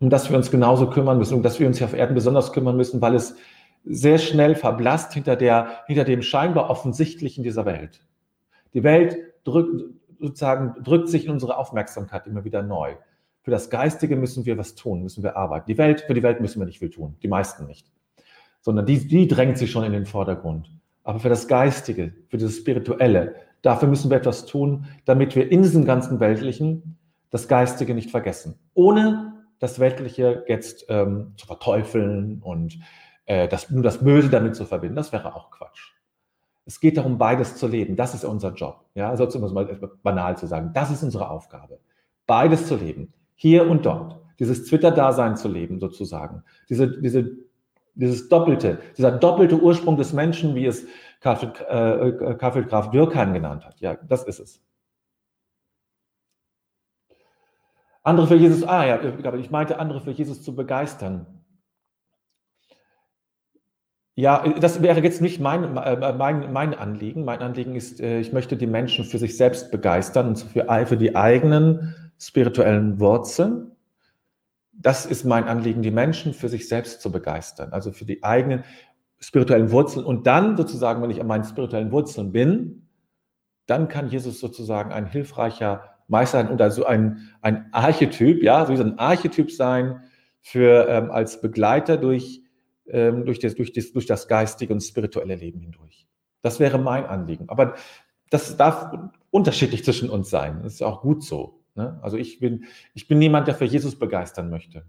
um 0.00 0.08
das 0.08 0.30
wir 0.30 0.38
uns 0.38 0.50
genauso 0.50 0.88
kümmern 0.88 1.18
müssen 1.18 1.34
und 1.34 1.42
dass 1.42 1.60
wir 1.60 1.66
uns 1.66 1.76
hier 1.76 1.86
auf 1.86 1.92
Erden 1.92 2.14
besonders 2.14 2.54
kümmern 2.54 2.78
müssen, 2.78 3.02
weil 3.02 3.14
es 3.14 3.36
sehr 3.84 4.16
schnell 4.16 4.54
verblasst 4.54 5.12
hinter, 5.12 5.36
der, 5.36 5.82
hinter 5.86 6.04
dem 6.04 6.22
scheinbar 6.22 6.70
offensichtlichen 6.70 7.44
dieser 7.44 7.66
Welt. 7.66 8.00
Die 8.72 8.84
Welt 8.84 9.18
drückt, 9.44 9.84
sozusagen, 10.18 10.82
drückt 10.82 11.10
sich 11.10 11.26
in 11.26 11.30
unsere 11.30 11.58
Aufmerksamkeit 11.58 12.26
immer 12.26 12.44
wieder 12.44 12.62
neu. 12.62 12.94
Für 13.42 13.50
das 13.50 13.70
Geistige 13.70 14.16
müssen 14.16 14.46
wir 14.46 14.56
was 14.56 14.74
tun, 14.74 15.02
müssen 15.02 15.22
wir 15.22 15.36
arbeiten. 15.36 15.66
Die 15.66 15.78
Welt, 15.78 16.02
für 16.02 16.14
die 16.14 16.22
Welt 16.22 16.40
müssen 16.40 16.60
wir 16.60 16.66
nicht 16.66 16.78
viel 16.78 16.90
tun, 16.90 17.16
die 17.22 17.28
meisten 17.28 17.66
nicht 17.66 17.92
sondern 18.62 18.86
die, 18.86 19.06
die 19.06 19.28
drängt 19.28 19.58
sich 19.58 19.70
schon 19.70 19.84
in 19.84 19.92
den 19.92 20.06
Vordergrund. 20.06 20.70
Aber 21.04 21.18
für 21.18 21.28
das 21.28 21.48
Geistige, 21.48 22.14
für 22.28 22.38
das 22.38 22.56
Spirituelle, 22.56 23.34
dafür 23.60 23.88
müssen 23.88 24.08
wir 24.08 24.16
etwas 24.16 24.46
tun, 24.46 24.86
damit 25.04 25.36
wir 25.36 25.50
in 25.50 25.62
diesem 25.62 25.84
ganzen 25.84 26.20
Weltlichen 26.20 26.96
das 27.30 27.48
Geistige 27.48 27.94
nicht 27.94 28.10
vergessen. 28.10 28.58
Ohne 28.74 29.44
das 29.58 29.80
Weltliche 29.80 30.44
jetzt 30.46 30.86
ähm, 30.88 31.34
zu 31.36 31.46
verteufeln 31.46 32.40
und 32.40 32.78
äh, 33.26 33.48
das, 33.48 33.68
nur 33.70 33.82
das 33.82 33.98
Böse 33.98 34.30
damit 34.30 34.54
zu 34.54 34.64
verbinden, 34.64 34.96
das 34.96 35.12
wäre 35.12 35.34
auch 35.34 35.50
Quatsch. 35.50 35.92
Es 36.64 36.78
geht 36.78 36.96
darum, 36.96 37.18
beides 37.18 37.56
zu 37.56 37.66
leben. 37.66 37.96
Das 37.96 38.14
ist 38.14 38.24
unser 38.24 38.52
Job. 38.54 38.84
Ja, 38.94 39.10
also 39.10 39.24
um 39.26 39.44
es 39.44 39.52
mal 39.52 39.64
banal 40.04 40.36
zu 40.36 40.46
sagen, 40.46 40.70
das 40.72 40.92
ist 40.92 41.02
unsere 41.02 41.28
Aufgabe. 41.28 41.80
Beides 42.26 42.68
zu 42.68 42.76
leben. 42.76 43.12
Hier 43.42 43.68
und 43.68 43.84
dort. 43.84 44.20
Dieses 44.38 44.66
Twitter-Dasein 44.66 45.36
zu 45.36 45.48
leben, 45.48 45.80
sozusagen. 45.80 46.44
Diese, 46.68 47.00
diese 47.00 47.38
dieses 47.94 48.28
doppelte, 48.28 48.78
dieser 48.96 49.10
doppelte 49.10 49.60
Ursprung 49.60 49.96
des 49.96 50.12
Menschen, 50.12 50.54
wie 50.54 50.64
es 50.64 50.86
Karl, 51.20 51.52
äh, 51.68 52.34
Graf 52.36 52.90
Dürkheim 52.90 53.34
genannt 53.34 53.66
hat. 53.66 53.80
Ja, 53.80 53.96
das 54.08 54.22
ist 54.22 54.38
es. 54.38 54.62
Andere 58.04 58.28
für 58.28 58.36
Jesus, 58.36 58.62
ah 58.62 58.86
ja, 58.86 59.00
ich 59.34 59.50
meinte, 59.50 59.80
andere 59.80 60.00
für 60.00 60.12
Jesus 60.12 60.40
zu 60.42 60.54
begeistern. 60.54 61.26
Ja, 64.14 64.48
das 64.60 64.82
wäre 64.82 65.00
jetzt 65.00 65.20
nicht 65.20 65.40
mein, 65.40 65.74
mein, 65.74 66.52
mein 66.52 66.74
Anliegen. 66.74 67.24
Mein 67.24 67.40
Anliegen 67.40 67.74
ist, 67.74 68.00
äh, 68.00 68.20
ich 68.20 68.32
möchte 68.32 68.56
die 68.56 68.68
Menschen 68.68 69.04
für 69.04 69.18
sich 69.18 69.36
selbst 69.36 69.72
begeistern 69.72 70.28
und 70.28 70.38
für, 70.38 70.86
für 70.86 70.96
die 70.96 71.16
eigenen 71.16 72.11
spirituellen 72.22 73.00
Wurzeln 73.00 73.72
das 74.72 75.06
ist 75.06 75.24
mein 75.24 75.44
Anliegen, 75.44 75.82
die 75.82 75.90
Menschen 75.90 76.32
für 76.32 76.48
sich 76.48 76.68
selbst 76.68 77.00
zu 77.02 77.12
begeistern, 77.12 77.72
also 77.72 77.92
für 77.92 78.04
die 78.04 78.22
eigenen 78.24 78.64
spirituellen 79.20 79.70
Wurzeln. 79.70 80.04
Und 80.04 80.26
dann 80.26 80.56
sozusagen, 80.56 81.02
wenn 81.02 81.10
ich 81.10 81.20
an 81.20 81.26
meinen 81.26 81.44
spirituellen 81.44 81.92
Wurzeln 81.92 82.32
bin, 82.32 82.88
dann 83.66 83.88
kann 83.88 84.08
Jesus 84.08 84.40
sozusagen 84.40 84.92
ein 84.92 85.06
hilfreicher 85.06 85.84
Meister 86.08 86.38
sein 86.38 86.48
und 86.48 86.60
also 86.60 86.84
ein, 86.84 87.30
ein 87.42 87.68
Archetyp, 87.72 88.42
ja, 88.42 88.66
so 88.66 88.72
ein 88.72 88.98
Archetyp 88.98 89.52
sein 89.52 90.02
für 90.40 90.88
ähm, 90.88 91.10
als 91.10 91.40
Begleiter 91.40 91.96
durch, 91.96 92.42
ähm, 92.86 93.24
durch, 93.24 93.38
das, 93.38 93.54
durch, 93.54 93.72
das, 93.72 93.92
durch 93.92 94.06
das 94.06 94.26
geistige 94.26 94.72
und 94.72 94.80
spirituelle 94.80 95.36
Leben 95.36 95.60
hindurch. 95.60 96.08
Das 96.40 96.58
wäre 96.58 96.78
mein 96.78 97.06
Anliegen. 97.06 97.48
Aber 97.48 97.76
das 98.30 98.56
darf 98.56 98.92
unterschiedlich 99.30 99.84
zwischen 99.84 100.10
uns 100.10 100.28
sein. 100.28 100.60
Das 100.64 100.74
ist 100.74 100.82
auch 100.82 101.02
gut 101.02 101.22
so. 101.22 101.61
Ne? 101.74 101.98
Also 102.02 102.16
ich 102.16 102.38
bin, 102.38 102.64
ich 102.94 103.08
bin 103.08 103.18
niemand, 103.18 103.48
der 103.48 103.54
für 103.54 103.64
Jesus 103.64 103.98
begeistern 103.98 104.50
möchte, 104.50 104.84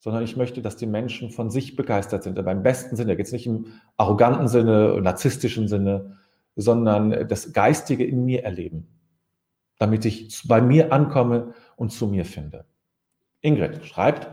sondern 0.00 0.22
ich 0.22 0.36
möchte, 0.36 0.60
dass 0.60 0.76
die 0.76 0.86
Menschen 0.86 1.30
von 1.30 1.50
sich 1.50 1.76
begeistert 1.76 2.22
sind, 2.22 2.38
aber 2.38 2.52
im 2.52 2.62
besten 2.62 2.96
Sinne, 2.96 3.16
jetzt 3.16 3.32
nicht 3.32 3.46
im 3.46 3.66
arroganten 3.96 4.48
Sinne, 4.48 5.00
narzisstischen 5.00 5.68
Sinne, 5.68 6.18
sondern 6.56 7.26
das 7.28 7.52
Geistige 7.52 8.04
in 8.04 8.24
mir 8.24 8.44
erleben, 8.44 8.86
damit 9.78 10.04
ich 10.04 10.42
bei 10.46 10.60
mir 10.60 10.92
ankomme 10.92 11.54
und 11.76 11.90
zu 11.90 12.06
mir 12.06 12.24
finde. 12.24 12.64
Ingrid 13.40 13.84
schreibt, 13.84 14.28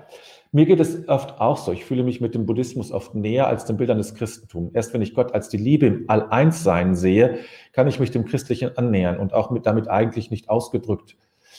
mir 0.53 0.65
geht 0.65 0.81
es 0.81 1.07
oft 1.07 1.39
auch 1.39 1.57
so. 1.57 1.71
Ich 1.71 1.85
fühle 1.85 2.03
mich 2.03 2.19
mit 2.19 2.35
dem 2.35 2.45
Buddhismus 2.45 2.91
oft 2.91 3.15
näher 3.15 3.47
als 3.47 3.63
den 3.63 3.77
Bildern 3.77 3.97
des 3.97 4.15
Christentums. 4.15 4.73
Erst 4.73 4.93
wenn 4.93 5.01
ich 5.01 5.13
Gott 5.13 5.33
als 5.33 5.47
die 5.47 5.57
Liebe 5.57 5.85
im 5.85 6.05
All-Eins-Sein 6.09 6.95
sehe, 6.95 7.39
kann 7.71 7.87
ich 7.87 8.01
mich 8.01 8.11
dem 8.11 8.25
Christlichen 8.25 8.77
annähern 8.77 9.17
und 9.17 9.33
auch 9.33 9.49
mit, 9.49 9.65
damit 9.65 9.87
eigentlich 9.87 10.29
nicht 10.29 10.49
ausgedrückt 10.49 11.15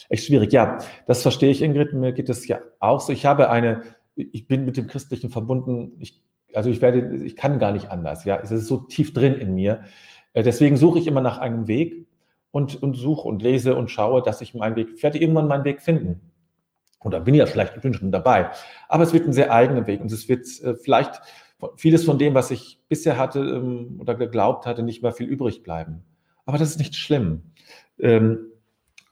echt 0.09 0.27
schwierig. 0.27 0.53
Ja, 0.53 0.79
das 1.07 1.23
verstehe 1.23 1.51
ich, 1.51 1.63
Ingrid. 1.63 1.93
Mir 1.93 2.13
geht 2.13 2.29
es 2.29 2.47
ja 2.47 2.61
auch 2.81 3.01
so. 3.01 3.13
Ich 3.13 3.27
habe 3.27 3.51
eine, 3.51 3.83
ich 4.15 4.47
bin 4.47 4.65
mit 4.65 4.77
dem 4.77 4.87
Christlichen 4.87 5.31
verbunden. 5.31 5.93
Ich, 5.99 6.23
also 6.55 6.71
ich 6.71 6.81
werde, 6.83 7.17
ich 7.25 7.37
kann 7.37 7.59
gar 7.59 7.73
nicht 7.73 7.91
anders. 7.91 8.25
Ja, 8.25 8.39
es 8.43 8.51
ist 8.51 8.67
so 8.67 8.79
tief 8.79 9.13
drin 9.13 9.35
in 9.35 9.55
mir. 9.55 9.83
Äh, 10.33 10.43
deswegen 10.43 10.77
suche 10.77 10.99
ich 10.99 11.07
immer 11.07 11.21
nach 11.21 11.39
einem 11.39 11.69
Weg 11.69 12.07
und, 12.51 12.83
und 12.83 12.95
suche 12.95 13.27
und 13.27 13.43
lese 13.43 13.75
und 13.75 13.91
schaue, 13.91 14.23
dass 14.23 14.41
ich 14.41 14.55
meinen 14.55 14.77
Weg, 14.77 15.03
werde 15.03 15.19
irgendwann 15.19 15.49
meinen 15.49 15.65
Weg 15.65 15.81
finden. 15.83 16.33
Da 17.11 17.19
bin 17.19 17.35
ja 17.35 17.47
vielleicht, 17.47 17.75
ich 17.75 17.83
bin 17.83 17.95
schon 17.95 18.13
dabei. 18.13 18.51
Aber 18.89 19.03
es 19.03 19.13
wird 19.13 19.27
ein 19.27 19.33
sehr 19.33 19.53
eigener 19.53 19.87
Weg 19.89 20.01
und 20.01 20.13
es 20.13 20.29
wird 20.29 20.47
äh, 20.63 20.75
vielleicht 20.75 21.21
vieles 21.77 22.05
von 22.05 22.19
dem, 22.19 22.35
was 22.35 22.51
ich 22.51 22.81
bisher 22.89 23.19
hatte 23.19 23.41
ähm, 23.41 23.99
oder 24.01 24.15
geglaubt 24.15 24.67
hatte, 24.67 24.83
nicht 24.83 25.03
mehr 25.03 25.13
viel 25.13 25.27
übrig 25.27 25.63
bleiben. 25.63 26.05
Aber 26.45 26.59
das 26.59 26.71
ist 26.71 26.79
nicht 26.79 26.95
schlimm. 26.97 27.43
Ähm, 27.99 28.52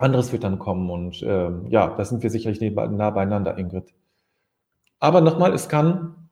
anderes 0.00 0.32
wird 0.32 0.44
dann 0.44 0.58
kommen 0.58 0.90
und 0.90 1.22
ähm, 1.22 1.66
ja, 1.68 1.94
da 1.96 2.04
sind 2.04 2.22
wir 2.22 2.30
sicherlich 2.30 2.60
nah 2.60 3.10
beieinander, 3.10 3.58
Ingrid. 3.58 3.94
Aber 4.98 5.20
nochmal, 5.20 5.52
es 5.52 5.68
kann 5.68 6.28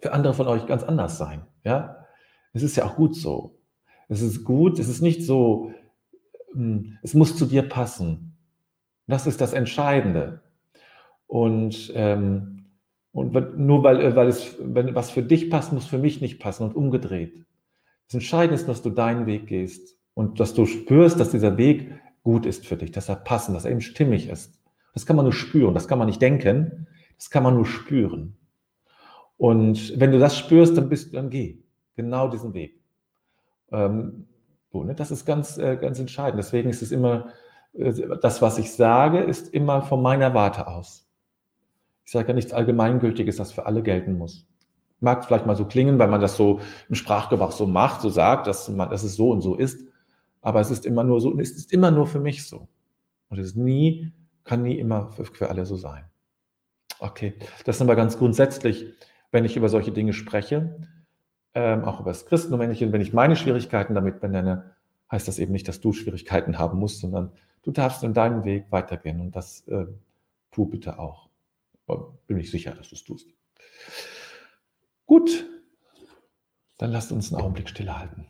für 0.00 0.12
andere 0.12 0.34
von 0.34 0.46
euch 0.48 0.66
ganz 0.66 0.82
anders 0.82 1.18
sein. 1.18 1.42
Ja, 1.64 2.04
es 2.52 2.62
ist 2.62 2.76
ja 2.76 2.84
auch 2.84 2.96
gut 2.96 3.16
so. 3.16 3.58
Es 4.08 4.22
ist 4.22 4.44
gut, 4.44 4.78
es 4.78 4.88
ist 4.88 5.00
nicht 5.00 5.24
so, 5.24 5.72
hm, 6.52 6.98
es 7.02 7.14
muss 7.14 7.36
zu 7.36 7.46
dir 7.46 7.68
passen. 7.68 8.36
Das 9.06 9.26
ist 9.26 9.40
das 9.40 9.52
Entscheidende. 9.52 10.42
Und, 11.26 11.92
ähm, 11.94 12.66
und 13.12 13.58
nur 13.58 13.82
weil, 13.82 14.00
äh, 14.00 14.16
weil 14.16 14.28
es, 14.28 14.56
wenn 14.60 14.94
was 14.94 15.10
für 15.10 15.22
dich 15.22 15.50
passt, 15.50 15.72
muss 15.72 15.86
für 15.86 15.98
mich 15.98 16.20
nicht 16.20 16.38
passen 16.38 16.64
und 16.64 16.76
umgedreht. 16.76 17.44
Das 18.06 18.14
Entscheidende 18.14 18.54
ist, 18.54 18.68
dass 18.68 18.82
du 18.82 18.90
deinen 18.90 19.26
Weg 19.26 19.46
gehst 19.46 19.98
und 20.14 20.40
dass 20.40 20.54
du 20.54 20.66
spürst, 20.66 21.18
dass 21.18 21.30
dieser 21.30 21.56
Weg 21.56 21.92
gut 22.24 22.46
ist 22.46 22.66
für 22.66 22.76
dich, 22.76 22.90
dass 22.90 23.08
er 23.08 23.16
passend, 23.16 23.56
dass 23.56 23.64
er 23.64 23.70
eben 23.70 23.80
stimmig 23.80 24.28
ist. 24.28 24.58
Das 24.94 25.06
kann 25.06 25.14
man 25.14 25.24
nur 25.24 25.32
spüren, 25.32 25.74
das 25.74 25.86
kann 25.86 25.98
man 25.98 26.08
nicht 26.08 26.20
denken, 26.20 26.88
das 27.16 27.30
kann 27.30 27.44
man 27.44 27.54
nur 27.54 27.66
spüren. 27.66 28.36
Und 29.36 29.98
wenn 30.00 30.10
du 30.10 30.18
das 30.18 30.36
spürst, 30.36 30.76
dann 30.76 30.88
bist, 30.88 31.14
dann 31.14 31.30
geh 31.30 31.58
genau 31.96 32.28
diesen 32.28 32.54
Weg. 32.54 32.80
Ähm, 33.70 34.26
ne? 34.72 34.94
Das 34.94 35.10
ist 35.10 35.24
ganz, 35.24 35.58
äh, 35.58 35.76
ganz 35.76 35.98
entscheidend. 35.98 36.38
Deswegen 36.38 36.70
ist 36.70 36.82
es 36.82 36.92
immer, 36.92 37.28
äh, 37.74 37.92
das, 38.20 38.42
was 38.42 38.58
ich 38.58 38.72
sage, 38.72 39.18
ist 39.18 39.52
immer 39.52 39.82
von 39.82 40.02
meiner 40.02 40.34
Warte 40.34 40.66
aus. 40.66 41.06
Ich 42.04 42.12
sage 42.12 42.28
ja 42.28 42.34
nichts 42.34 42.52
Allgemeingültiges, 42.52 43.36
das 43.36 43.52
für 43.52 43.66
alle 43.66 43.82
gelten 43.82 44.18
muss. 44.18 44.46
Mag 45.00 45.24
vielleicht 45.24 45.46
mal 45.46 45.56
so 45.56 45.64
klingen, 45.64 45.98
weil 45.98 46.08
man 46.08 46.20
das 46.20 46.36
so 46.36 46.60
im 46.88 46.94
Sprachgebrauch 46.94 47.52
so 47.52 47.66
macht, 47.66 48.00
so 48.00 48.08
sagt, 48.08 48.46
dass, 48.46 48.68
man, 48.68 48.90
dass 48.90 49.02
es 49.02 49.16
so 49.16 49.30
und 49.30 49.40
so 49.40 49.54
ist. 49.54 49.86
Aber 50.44 50.60
es 50.60 50.70
ist 50.70 50.84
immer 50.84 51.04
nur 51.04 51.22
so, 51.22 51.38
es 51.40 51.52
ist 51.52 51.72
immer 51.72 51.90
nur 51.90 52.06
für 52.06 52.20
mich 52.20 52.46
so. 52.46 52.68
Und 53.30 53.38
es 53.38 53.46
ist 53.46 53.56
nie, 53.56 54.12
kann 54.44 54.62
nie 54.62 54.78
immer 54.78 55.10
für, 55.10 55.48
alle 55.48 55.64
so 55.64 55.76
sein. 55.76 56.04
Okay, 56.98 57.34
das 57.64 57.76
ist 57.76 57.82
aber 57.82 57.96
ganz 57.96 58.18
grundsätzlich, 58.18 58.92
wenn 59.32 59.46
ich 59.46 59.56
über 59.56 59.70
solche 59.70 59.90
Dinge 59.90 60.12
spreche, 60.12 60.86
ähm, 61.54 61.84
auch 61.84 62.00
über 62.00 62.10
das 62.10 62.26
Christentum, 62.26 62.60
wenn 62.60 63.00
ich 63.00 63.12
meine 63.14 63.36
Schwierigkeiten 63.36 63.94
damit 63.94 64.20
benenne, 64.20 64.74
heißt 65.10 65.26
das 65.26 65.38
eben 65.38 65.52
nicht, 65.52 65.66
dass 65.66 65.80
du 65.80 65.94
Schwierigkeiten 65.94 66.58
haben 66.58 66.78
musst, 66.78 67.00
sondern 67.00 67.32
du 67.62 67.70
darfst 67.70 68.04
in 68.04 68.12
deinem 68.12 68.44
Weg 68.44 68.66
weitergehen 68.68 69.20
und 69.20 69.34
das 69.34 69.66
äh, 69.68 69.86
tu 70.50 70.66
bitte 70.66 70.98
auch. 70.98 71.30
Bin 72.26 72.36
ich 72.36 72.50
sicher, 72.50 72.72
dass 72.72 72.90
du 72.90 72.96
es 72.96 73.04
tust. 73.04 73.30
Gut, 75.06 75.46
dann 76.76 76.92
lasst 76.92 77.12
uns 77.12 77.32
einen 77.32 77.40
Augenblick 77.40 77.70
stillhalten. 77.70 78.26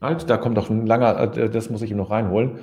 Halt, 0.00 0.28
da 0.28 0.36
kommt 0.36 0.56
doch 0.56 0.68
ein 0.70 0.86
langer, 0.86 1.36
äh, 1.36 1.50
das 1.50 1.70
muss 1.70 1.82
ich 1.82 1.90
ihm 1.90 1.96
noch 1.96 2.10
reinholen, 2.10 2.60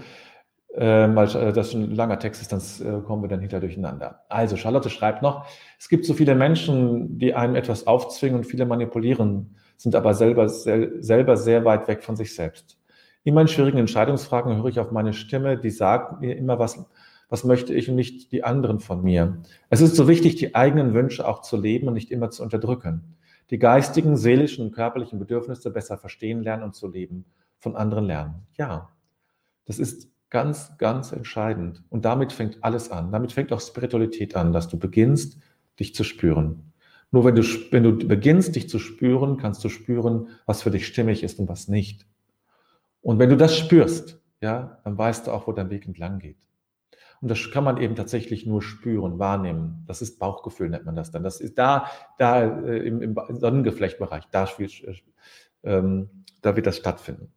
äh, 0.75 1.07
weil 1.13 1.27
äh, 1.35 1.53
das 1.53 1.73
ein 1.73 1.95
langer 1.95 2.19
Text 2.19 2.41
ist, 2.41 2.51
dann 2.51 3.03
kommen 3.03 3.23
wir 3.23 3.29
dann 3.29 3.39
hinter 3.39 3.59
durcheinander. 3.59 4.21
Also, 4.29 4.55
Charlotte 4.55 4.89
schreibt 4.89 5.21
noch, 5.21 5.45
es 5.79 5.89
gibt 5.89 6.05
so 6.05 6.13
viele 6.13 6.35
Menschen, 6.35 7.17
die 7.17 7.33
einem 7.33 7.55
etwas 7.55 7.87
aufzwingen 7.87 8.37
und 8.37 8.45
viele 8.45 8.65
manipulieren, 8.65 9.55
sind 9.77 9.95
aber 9.95 10.13
selber, 10.13 10.47
selber 10.47 11.37
sehr 11.37 11.65
weit 11.65 11.87
weg 11.87 12.03
von 12.03 12.15
sich 12.15 12.35
selbst. 12.35 12.77
In 13.23 13.33
meinen 13.33 13.47
schwierigen 13.47 13.79
Entscheidungsfragen 13.79 14.57
höre 14.57 14.67
ich 14.67 14.79
auf 14.79 14.91
meine 14.91 15.13
Stimme, 15.13 15.57
die 15.57 15.71
sagt 15.71 16.21
mir 16.21 16.37
immer, 16.37 16.59
was, 16.59 16.85
was 17.29 17.43
möchte 17.43 17.73
ich 17.73 17.89
und 17.89 17.95
nicht 17.95 18.31
die 18.31 18.43
anderen 18.43 18.79
von 18.79 19.01
mir. 19.01 19.41
Es 19.69 19.81
ist 19.81 19.95
so 19.95 20.07
wichtig, 20.07 20.35
die 20.35 20.55
eigenen 20.55 20.93
Wünsche 20.93 21.27
auch 21.27 21.41
zu 21.41 21.57
leben 21.57 21.87
und 21.87 21.95
nicht 21.95 22.11
immer 22.11 22.29
zu 22.29 22.43
unterdrücken 22.43 23.15
die 23.49 23.59
geistigen, 23.59 24.17
seelischen 24.17 24.65
und 24.65 24.71
körperlichen 24.71 25.19
Bedürfnisse 25.19 25.71
besser 25.71 25.97
verstehen 25.97 26.43
lernen 26.43 26.63
und 26.63 26.75
zu 26.75 26.87
leben, 26.87 27.25
von 27.59 27.75
anderen 27.75 28.05
lernen. 28.05 28.47
Ja, 28.57 28.89
das 29.65 29.79
ist 29.79 30.09
ganz, 30.29 30.77
ganz 30.77 31.11
entscheidend. 31.11 31.83
Und 31.89 32.05
damit 32.05 32.33
fängt 32.33 32.63
alles 32.63 32.91
an. 32.91 33.11
Damit 33.11 33.31
fängt 33.31 33.53
auch 33.53 33.61
Spiritualität 33.61 34.35
an, 34.35 34.51
dass 34.51 34.67
du 34.67 34.77
beginnst, 34.77 35.37
dich 35.79 35.93
zu 35.95 36.03
spüren. 36.03 36.73
Nur 37.11 37.25
wenn 37.25 37.35
du, 37.35 37.43
wenn 37.71 37.83
du 37.83 38.07
beginnst, 38.07 38.55
dich 38.55 38.67
zu 38.67 38.79
spüren, 38.79 39.37
kannst 39.37 39.63
du 39.63 39.69
spüren, 39.69 40.29
was 40.47 40.63
für 40.63 40.71
dich 40.71 40.87
stimmig 40.87 41.23
ist 41.23 41.39
und 41.39 41.47
was 41.47 41.67
nicht. 41.67 42.07
Und 43.01 43.19
wenn 43.19 43.29
du 43.29 43.37
das 43.37 43.55
spürst, 43.55 44.19
ja, 44.41 44.79
dann 44.83 44.97
weißt 44.97 45.27
du 45.27 45.31
auch, 45.31 45.45
wo 45.45 45.51
dein 45.51 45.69
Weg 45.69 45.85
entlang 45.85 46.17
geht. 46.17 46.39
Und 47.23 47.29
das 47.29 47.51
kann 47.51 47.63
man 47.63 47.77
eben 47.77 47.95
tatsächlich 47.95 48.45
nur 48.45 48.61
spüren, 48.61 49.17
wahrnehmen. 49.17 49.85
Das 49.87 50.01
ist 50.01 50.19
Bauchgefühl, 50.19 50.69
nennt 50.69 50.83
man 50.83 50.97
das 50.97 51.09
dann. 51.09 51.23
Das 51.23 51.39
ist 51.39 51.57
da, 51.57 51.85
da 52.17 52.43
äh, 52.43 52.79
im, 52.79 53.01
im 53.01 53.15
Sonnengeflechtbereich, 53.29 54.25
da, 54.29 54.45
spielt, 54.45 54.83
äh, 54.83 54.95
ähm, 55.63 56.09
da 56.41 56.57
wird 56.57 56.67
das 56.67 56.75
stattfinden. 56.75 57.31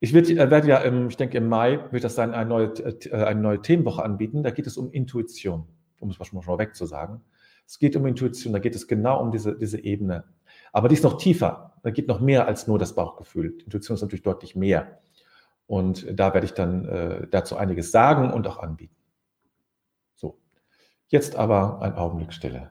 Ich 0.00 0.14
äh, 0.14 0.50
werde 0.50 0.66
ja, 0.66 0.78
im, 0.78 1.08
ich 1.08 1.18
denke 1.18 1.36
im 1.36 1.46
Mai 1.46 1.78
wird 1.90 2.04
das 2.04 2.14
dann 2.14 2.32
eine 2.32 2.48
neue, 2.48 2.68
äh, 2.68 3.12
eine 3.12 3.38
neue 3.38 3.60
Themenwoche 3.60 4.02
anbieten. 4.02 4.42
Da 4.42 4.50
geht 4.50 4.66
es 4.66 4.78
um 4.78 4.90
Intuition, 4.90 5.66
um 6.00 6.08
es 6.08 6.16
schon 6.16 6.42
mal 6.42 6.58
weg 6.58 6.74
zu 6.74 6.86
sagen. 6.86 7.20
Es 7.66 7.78
geht 7.78 7.94
um 7.96 8.06
Intuition, 8.06 8.54
da 8.54 8.60
geht 8.60 8.74
es 8.74 8.88
genau 8.88 9.20
um 9.20 9.30
diese, 9.30 9.58
diese 9.58 9.78
Ebene. 9.78 10.24
Aber 10.72 10.88
die 10.88 10.94
ist 10.94 11.04
noch 11.04 11.18
tiefer. 11.18 11.74
Da 11.82 11.90
geht 11.90 12.08
noch 12.08 12.20
mehr 12.20 12.46
als 12.46 12.66
nur 12.66 12.78
das 12.78 12.94
Bauchgefühl. 12.94 13.58
Intuition 13.62 13.94
ist 13.94 14.00
natürlich 14.00 14.22
deutlich 14.22 14.56
mehr. 14.56 15.00
Und 15.66 16.18
da 16.18 16.32
werde 16.32 16.46
ich 16.46 16.54
dann 16.54 16.86
äh, 16.86 17.26
dazu 17.30 17.58
einiges 17.58 17.92
sagen 17.92 18.32
und 18.32 18.46
auch 18.46 18.56
anbieten. 18.56 18.96
Jetzt 21.12 21.36
aber 21.36 21.82
ein 21.82 21.94
Augenblick 21.94 22.32
Stille. 22.32 22.70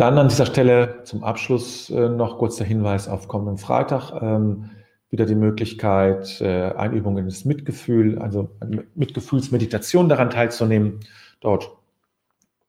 dann 0.00 0.16
an 0.16 0.28
dieser 0.28 0.46
Stelle 0.46 1.02
zum 1.04 1.22
Abschluss 1.22 1.90
äh, 1.90 2.08
noch 2.08 2.38
kurz 2.38 2.56
der 2.56 2.66
Hinweis 2.66 3.06
auf 3.06 3.28
kommenden 3.28 3.58
Freitag. 3.58 4.12
Ähm, 4.22 4.70
wieder 5.10 5.26
die 5.26 5.34
Möglichkeit, 5.34 6.40
äh, 6.40 6.70
Einübungen 6.72 7.26
des 7.26 7.44
Mitgefühl, 7.44 8.18
also 8.18 8.56
Mitgefühlsmeditation 8.94 10.08
daran 10.08 10.30
teilzunehmen. 10.30 11.00
Dort 11.40 11.76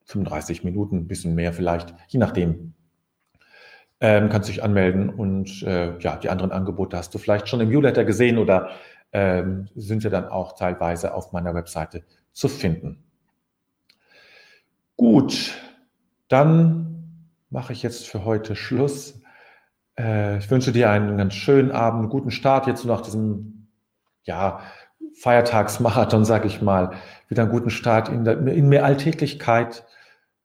35 0.06 0.66
Minuten, 0.66 0.98
ein 0.98 1.08
bisschen 1.08 1.34
mehr 1.34 1.54
vielleicht, 1.54 1.94
je 2.10 2.20
nachdem. 2.20 2.74
Ähm, 4.02 4.28
kannst 4.28 4.50
dich 4.50 4.62
anmelden 4.62 5.10
und 5.10 5.64
äh, 5.64 5.98
ja, 6.00 6.18
die 6.18 6.30
anderen 6.30 6.52
Angebote 6.52 6.98
hast 6.98 7.14
du 7.14 7.18
vielleicht 7.18 7.48
schon 7.48 7.62
im 7.62 7.70
Newsletter 7.70 8.04
gesehen 8.04 8.40
oder 8.40 8.72
ähm, 9.14 9.70
sind 9.76 10.04
ja 10.04 10.10
dann 10.10 10.28
auch 10.28 10.58
teilweise 10.58 11.14
auf 11.14 11.32
meiner 11.32 11.54
Webseite 11.54 12.04
zu 12.34 12.50
finden. 12.50 13.04
Gut, 14.98 15.54
dann 16.28 16.91
mache 17.52 17.74
ich 17.74 17.84
jetzt 17.84 18.08
für 18.08 18.26
heute 18.26 18.56
Schluss. 18.56 19.20
Äh, 20.00 20.40
ich 20.40 20.50
wünsche 20.50 20.72
dir 20.72 20.90
einen 20.90 21.18
ganz 21.18 21.36
schönen 21.36 21.72
Abend, 21.72 22.00
einen 22.00 22.10
guten 22.10 22.32
Start 22.32 22.66
jetzt 22.66 22.86
nach 22.86 23.02
diesem 23.02 23.68
ja, 24.24 24.62
Feiertagsmarathon, 25.20 26.26
sage 26.26 26.48
ich 26.48 26.62
mal. 26.62 26.94
Wieder 27.28 27.44
einen 27.44 27.52
guten 27.52 27.70
Start 27.70 28.10
in, 28.10 28.24
der, 28.24 28.40
in 28.40 28.70
mehr 28.70 28.86
Alltäglichkeit 28.86 29.86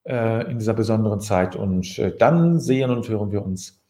äh, 0.04 0.50
in 0.50 0.58
dieser 0.58 0.74
besonderen 0.74 1.20
Zeit. 1.20 1.54
Und 1.54 1.98
äh, 1.98 2.14
dann 2.16 2.58
sehen 2.58 2.90
und 2.90 3.08
hören 3.08 3.30
wir 3.30 3.44
uns, 3.44 3.80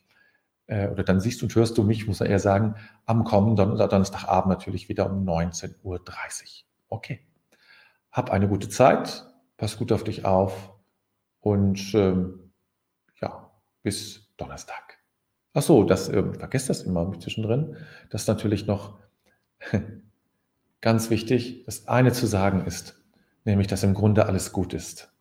äh, 0.66 0.88
oder 0.88 1.02
dann 1.02 1.18
siehst 1.18 1.42
und 1.42 1.54
hörst 1.54 1.78
du 1.78 1.84
mich, 1.84 2.06
muss 2.06 2.20
er 2.20 2.28
eher 2.28 2.38
sagen, 2.38 2.74
am 3.06 3.24
kommenden 3.24 3.78
Donnerstagabend 3.78 4.50
natürlich 4.50 4.90
wieder 4.90 5.10
um 5.10 5.26
19.30 5.26 5.72
Uhr. 5.82 6.00
Okay. 6.90 7.20
Hab 8.12 8.30
eine 8.30 8.48
gute 8.48 8.68
Zeit, 8.68 9.26
pass 9.56 9.78
gut 9.78 9.92
auf 9.92 10.04
dich 10.04 10.24
auf 10.24 10.72
und 11.40 11.94
ähm, 11.94 12.45
bis 13.86 14.32
Donnerstag. 14.36 14.98
Ach 15.54 15.62
so, 15.62 15.84
das 15.84 16.08
äh, 16.08 16.20
vergesst 16.34 16.68
das 16.68 16.82
immer 16.82 17.16
zwischendrin. 17.20 17.76
Das 18.10 18.22
ist 18.22 18.26
natürlich 18.26 18.66
noch 18.66 18.98
ganz 20.80 21.08
wichtig, 21.08 21.62
das 21.66 21.86
eine 21.86 22.10
zu 22.10 22.26
sagen 22.26 22.66
ist, 22.66 23.00
nämlich, 23.44 23.68
dass 23.68 23.84
im 23.84 23.94
Grunde 23.94 24.26
alles 24.26 24.50
gut 24.50 24.74
ist. 24.74 25.15